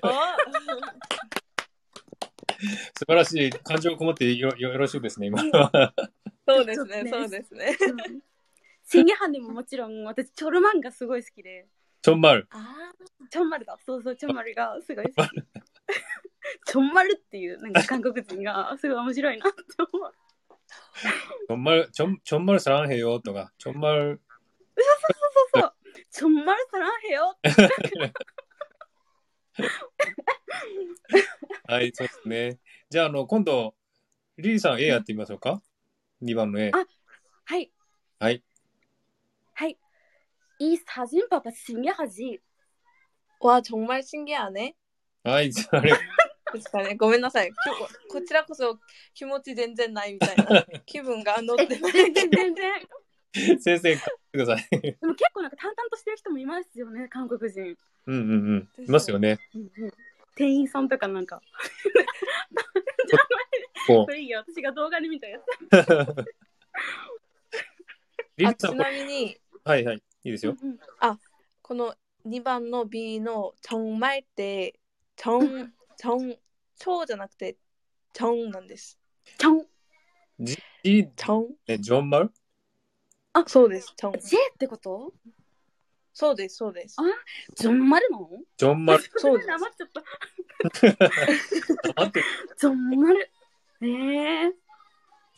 [0.03, 0.09] 어?
[2.98, 3.50] 素晴らしい。
[3.50, 5.40] 感情こもってよよろしいですね、今。
[5.40, 5.48] そ
[6.62, 7.76] うですね、ねそうですね。
[8.82, 11.68] セニでももちろん、私、チョルマンがすごい好きで。
[12.00, 12.48] ちょんまる。
[12.50, 12.92] ああ、
[13.28, 13.78] ちょんまるだ。
[13.84, 15.30] そうそう、ちょんまるがすごい好き。
[16.66, 19.60] ちょんまるっていう、なんか韓国人がすごい面白いなって
[19.92, 20.12] 思う。
[21.46, 24.20] ちょんまる、ちょん、ちょんまるさらんへよとか、ちょんまる。
[24.76, 25.12] そうそう
[25.52, 25.74] そうそう。
[26.10, 27.38] ちょんまるさらんへよ。
[31.67, 32.59] はい、そうですね。
[32.89, 33.75] じゃあ、あの、今度、
[34.37, 35.61] リリーさん A やってみましょうか。
[36.21, 36.71] 2番の A。
[36.73, 36.77] あ
[37.45, 37.71] はい。
[38.19, 38.43] はい。
[39.53, 39.77] はい。
[40.59, 42.39] 이 사진 봐봐 신기하지?
[43.39, 44.75] 와, 정말 신기하네.
[45.23, 45.93] はい、じ ゃあ、あれ、
[46.53, 46.95] ですかね。
[46.95, 47.49] ごめんなさい。
[47.49, 48.79] きょこちらこそ
[49.13, 51.91] 気持ち全然ないみたいな気分が乗っえてない。
[51.91, 53.59] 全然全然。
[53.59, 53.99] 先生、買っ
[54.31, 54.67] てください。
[54.69, 57.75] でも結構なんか淡々としてる人もいますよね、韓国人。
[58.05, 58.85] うんうんうん。
[58.85, 59.39] いますよね。
[59.55, 59.91] うんうん
[60.34, 61.40] 店員さんとかなんか。
[63.86, 65.42] ここれ いいよ、私が動画で見たやつ。
[65.42, 66.24] う。
[68.36, 69.96] リリあーさん、こちなれ、みに、はいはい。
[69.96, 70.56] いいですよ。
[70.60, 70.78] うんうん
[71.60, 74.80] この2番の B の정말って、
[75.16, 76.34] ちょん、ちょん、
[76.76, 77.58] ちょうじゃなくて、
[78.14, 78.98] ちょんなんです。
[79.36, 79.66] ちょん。
[80.40, 82.32] じ、じ、ちょんえ、ジョンマル？
[83.46, 84.12] そうです、ちょん。
[84.12, 85.12] J ってこと？
[86.18, 86.96] そうです、そうです。
[87.54, 88.28] ジョンマルなの？
[88.56, 89.04] ジョンマル。
[89.14, 90.02] そうです黙っちゃった。
[91.94, 92.24] 待って、
[92.58, 93.30] ジョンマル。
[93.82, 94.52] えー、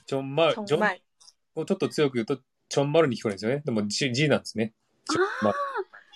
[0.07, 0.55] ジョンマル。
[0.55, 1.03] ジョン、정말
[1.55, 2.39] をちょっと強く言うと、
[2.71, 3.63] チョンマルに聞こえるんですよね。
[3.63, 4.73] でも、G, G なんですね。
[5.07, 5.59] ジョンマル。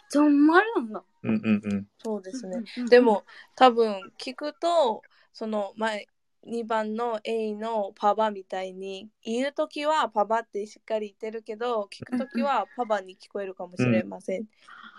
[0.09, 1.05] ジョンマルなんだ。
[1.25, 1.87] うんうんうん。
[2.03, 2.62] そうですね。
[2.79, 2.87] うん。
[2.87, 5.03] でも多分聞くと
[5.35, 6.07] その前
[6.47, 14.45] 2番の A のパパみたいに言うときはパパってしっかり言ってるけど聞くときはパパに聞こえるかもしれません、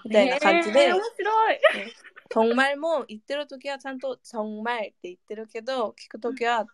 [0.04, 1.60] みたいな感じでえー、面白い。
[2.30, 6.66] 정말も言ってるときはちゃんと정말って言ってるけど聞くときは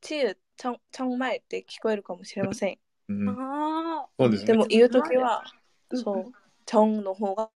[0.00, 2.78] チユ、ちょん、ちょんまえって聞こえるかもしれません。
[3.08, 4.46] うん、あそうですね。
[4.46, 5.42] でも言うときは、
[5.90, 6.32] うんそう、
[6.66, 7.50] ちょんの方が、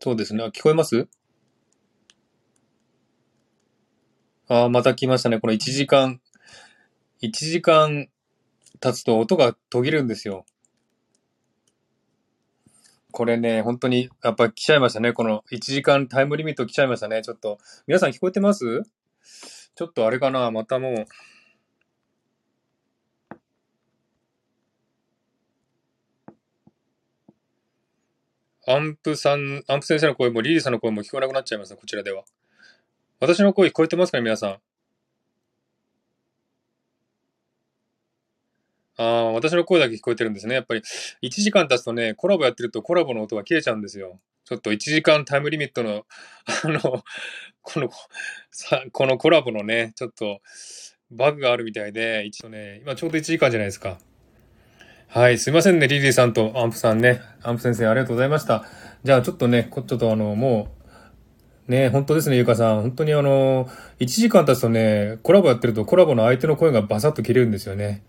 [0.00, 0.44] そうですね。
[0.44, 1.08] あ聞こえます
[4.51, 5.39] ああ、また来ましたね。
[5.39, 6.19] この1時間、
[7.21, 8.09] 1時間
[8.79, 10.43] 経つと音が途切るんですよ。
[13.11, 15.13] これね、本当に、やっぱ来ちゃいましたね。
[15.13, 17.21] この1時間タイムリミット来ちゃいましたね。
[17.21, 18.81] ちょっと、皆さん聞こえてます？
[19.75, 20.49] ちょっとあれかな？
[20.49, 21.05] またもう、
[28.65, 32.23] アンプさん、アンプ先生の声もリリーさんの声も聞こえなくなっちゃいました、こちらでは。
[33.19, 34.59] 私の声聞こえてますかね、皆さん？
[38.97, 40.55] ああ、私の声だけ聞こえてるんですね。
[40.55, 40.81] やっぱり、
[41.23, 44.19] 1時間経つとね、コラボやってるとコラボの音が切れちゃうんですよ。
[44.45, 46.05] ちょっと1時間タイムリミットの、
[46.63, 47.03] あの、
[47.61, 47.89] この、
[48.51, 50.41] さ、このコラボのね、ちょっと、
[51.11, 53.99] バグがあるみたいで、一応ね、今ちょうど1時間じゃないですか。
[55.07, 57.21] はい、すいませんね、リリーさんとアンプさんね。
[57.41, 58.65] アンプ先生、ありがとうございました。
[59.03, 60.78] じゃあ、ちょっとね、こちょっとあの、もう、
[61.69, 62.81] ね、本当ですね、ゆかさん。
[62.81, 68.03] 本当にあの、1時間経つとね、コラボやってるとコラボの相手の声がバサッと切れるんですよね。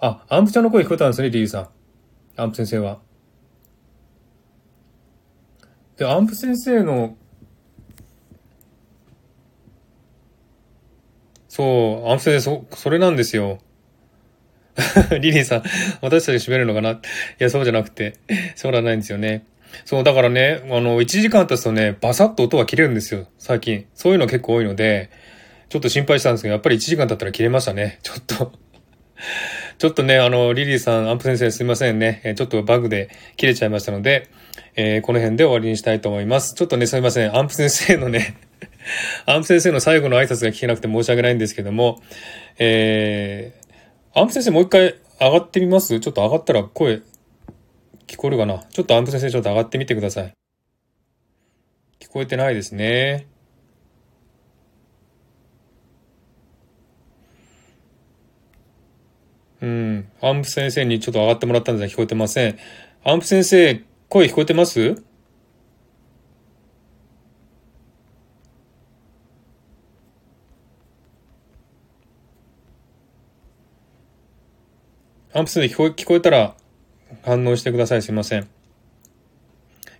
[0.00, 1.68] あ、アンプちゃんの声聞こえたんですね、リリーさん。
[2.40, 3.00] アンプ先生は。
[5.98, 7.14] で、アンプ先生の、
[11.46, 13.58] そう、アンプ先生、そ、それなんですよ。
[15.20, 15.62] リリーさん、
[16.00, 17.00] 私たち閉めるのかない
[17.38, 18.14] や、そうじゃなくて、
[18.56, 19.44] そうではないんですよね。
[19.84, 23.86] そう、だからね、あの、1時間経つとね、バサッと音が切れるんですよ、最近。
[23.94, 25.10] そういうの結構多いので、
[25.68, 27.98] ちょっと心配したんですけど、やっぱり1時間経ったら切れましたね。
[28.04, 28.52] ちょっと。
[29.78, 32.34] ちょっとね、あの、リリーさん、アンプ先生すいませんね。
[32.36, 34.28] ちょっとバグで切れちゃいましたので、
[34.76, 36.54] えーこの辺で終わりにしたいと思います。
[36.54, 37.36] ちょっとね、すいません。
[37.36, 38.36] アンプ先生のね、
[39.26, 42.00] アンプ先生の最後の挨拶が聞けなくて申し訳ないんですけども、
[42.58, 45.98] えー、アンプ先生もう一回上がってみます？
[46.00, 47.00] ちょっと上がったら声
[48.06, 48.58] 聞こえるかな？
[48.70, 50.32] ちょっとアンプ先生ちょっと上がってみてください。
[52.00, 53.26] 聞こえてないですね。
[59.60, 60.08] うん。
[60.20, 62.58] アンプ先生にちょっと上がってもらったんですが聞こえてません。
[63.04, 65.02] アンプ先生、声聞こえてます？
[75.34, 76.56] アンプ先生聞こえ、聞こえたら
[77.22, 78.02] 反応してください。
[78.02, 78.48] すいません。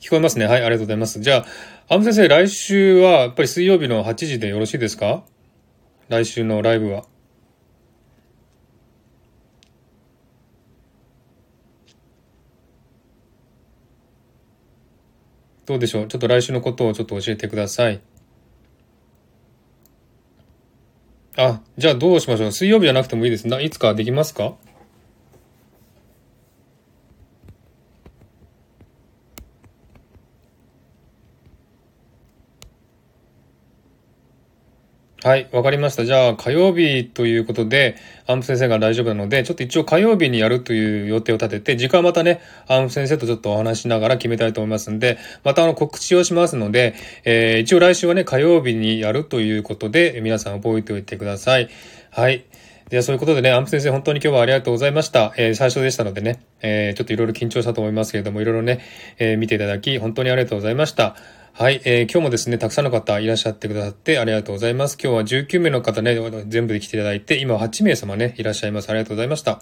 [0.00, 0.46] 聞こえますね。
[0.46, 1.20] はい、ありがとうございます。
[1.20, 1.46] じゃ
[1.88, 5.24] あ、アンプ先生、来週はやっぱり水曜日の8時でよろしいですか？
[6.08, 7.04] 来週のライブは。
[15.64, 16.08] どうでしょう？
[16.08, 18.00] ちょっと来週のことをちょっと教えてください。
[21.36, 22.52] あ、じゃあどうしましょう？
[22.52, 23.46] 水曜日じゃなくてもいいです。
[23.46, 24.54] な、いつかできますか？
[35.24, 36.04] はい、わかりました。
[36.04, 37.94] じゃあ、火曜日ということで、
[38.26, 51.68] アンプ先生が大丈夫なので、ちょっと一応火曜日にやるという予定を立てて、時間はまたね、アンプ先生とちょっとお話しながら決めたいと思いますんで、またあの告知をしますので、えー、一応来週はね、火曜日にやるということで、皆さん覚えておいてください。
[52.10, 52.44] はい。
[52.88, 55.32] では、そういうことでね、アンプ先生、本当に今日はありがとうございました。
[55.36, 58.80] えー、最初でしたのでね、えー、ちょっといろいろ緊張したと思いますけれども、いろいろね、
[59.18, 61.14] えー、見ていただき、本当にありがとうございました。
[61.54, 64.96] はい、えー、今日もですね、たくさんの方いらっしゃってくださってありがとうございます。
[64.98, 68.88] 今日は19名の方ね、全部で来ていただいて、今8名様ね、いらっしゃいます。
[68.88, 69.60] ありがとうございました。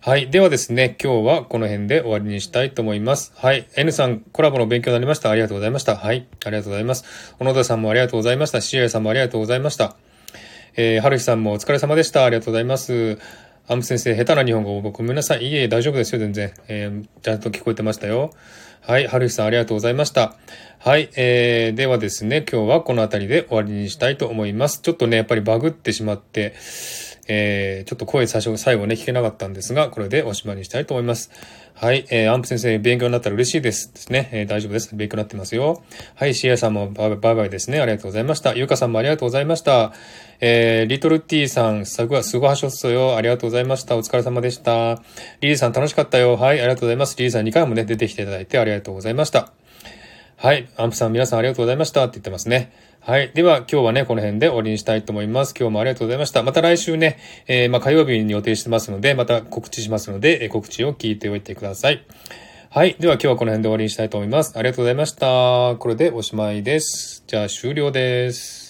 [0.00, 0.30] はい。
[0.30, 3.34] ではですね、今日はこの辺で終わりにしたいと思います。
[3.36, 3.68] はい。
[3.76, 5.28] N さん、コラボの勉強になりました。
[5.28, 5.94] ありがとうございました。
[5.94, 6.26] はい。
[6.42, 7.34] ありがとうございます。
[7.38, 8.62] 小野田さんもありがとうございました。
[8.62, 9.96] シエさんもありがとうございました。
[10.74, 12.24] えー、はるひさんもお疲れ様でした。
[12.24, 13.18] ありがとうございます。
[13.66, 15.48] アンプ先生、下手な日本語ごめんなさい。
[15.48, 16.54] いえ、大丈夫ですよ、全然。
[16.68, 18.30] えー、ちゃんと聞こえてましたよ。
[18.86, 20.36] はい、はるひさんありがとうございました。
[20.78, 24.82] はい、えー、ではですね、今日はこの辺りで終わりにしたいと思います。
[24.82, 26.54] ちょっとね、やっぱりバグってしまって、
[27.26, 31.30] えー、ちょっと声最初、最後ね、聞けなかったんですが、これでおしまいにしたいと思います。
[31.72, 33.90] はい、えー、アンプ先生、勉強になったら嬉しいです。
[33.94, 34.28] ですね。
[34.32, 34.94] えー、大丈夫です。
[34.94, 35.82] 勉強になってますよ。
[36.14, 37.80] はい、シエさんもバイバイですね。
[37.80, 38.54] ありがとうございました。
[38.54, 39.94] ゆうかさんもありがとうございました。
[40.46, 43.16] えー、リトルティさん、すご、すごはしょっそよ。
[43.16, 43.96] ありがとうございました。
[43.96, 44.96] お疲れ様でした。
[45.40, 46.36] リリーさん楽しかったよ。
[46.36, 47.16] はい、ありがとうございます。
[47.16, 49.54] リリーさん2回もね、出てきていただいてありがとうございました。
[50.36, 50.68] はい。
[50.76, 52.72] アンプさん皆さんありがとうございましたって言ってますね。
[53.00, 53.32] はい。
[53.32, 55.54] では今日はね、この辺で終わりにしたいと思います。
[55.58, 56.42] 今日もありがとうございました。
[56.42, 57.16] また来週ね、
[57.46, 62.04] えー、まあ火曜日に予定してますので、また告知しますので、えー告知を聞いておいてください。
[62.68, 62.96] はい。
[63.00, 64.58] では今日はこの辺で終わりにしたいと思います。
[64.58, 65.76] ありがとうございました。
[65.78, 67.24] これでおしまいです。
[67.26, 68.63] じゃあ終了です。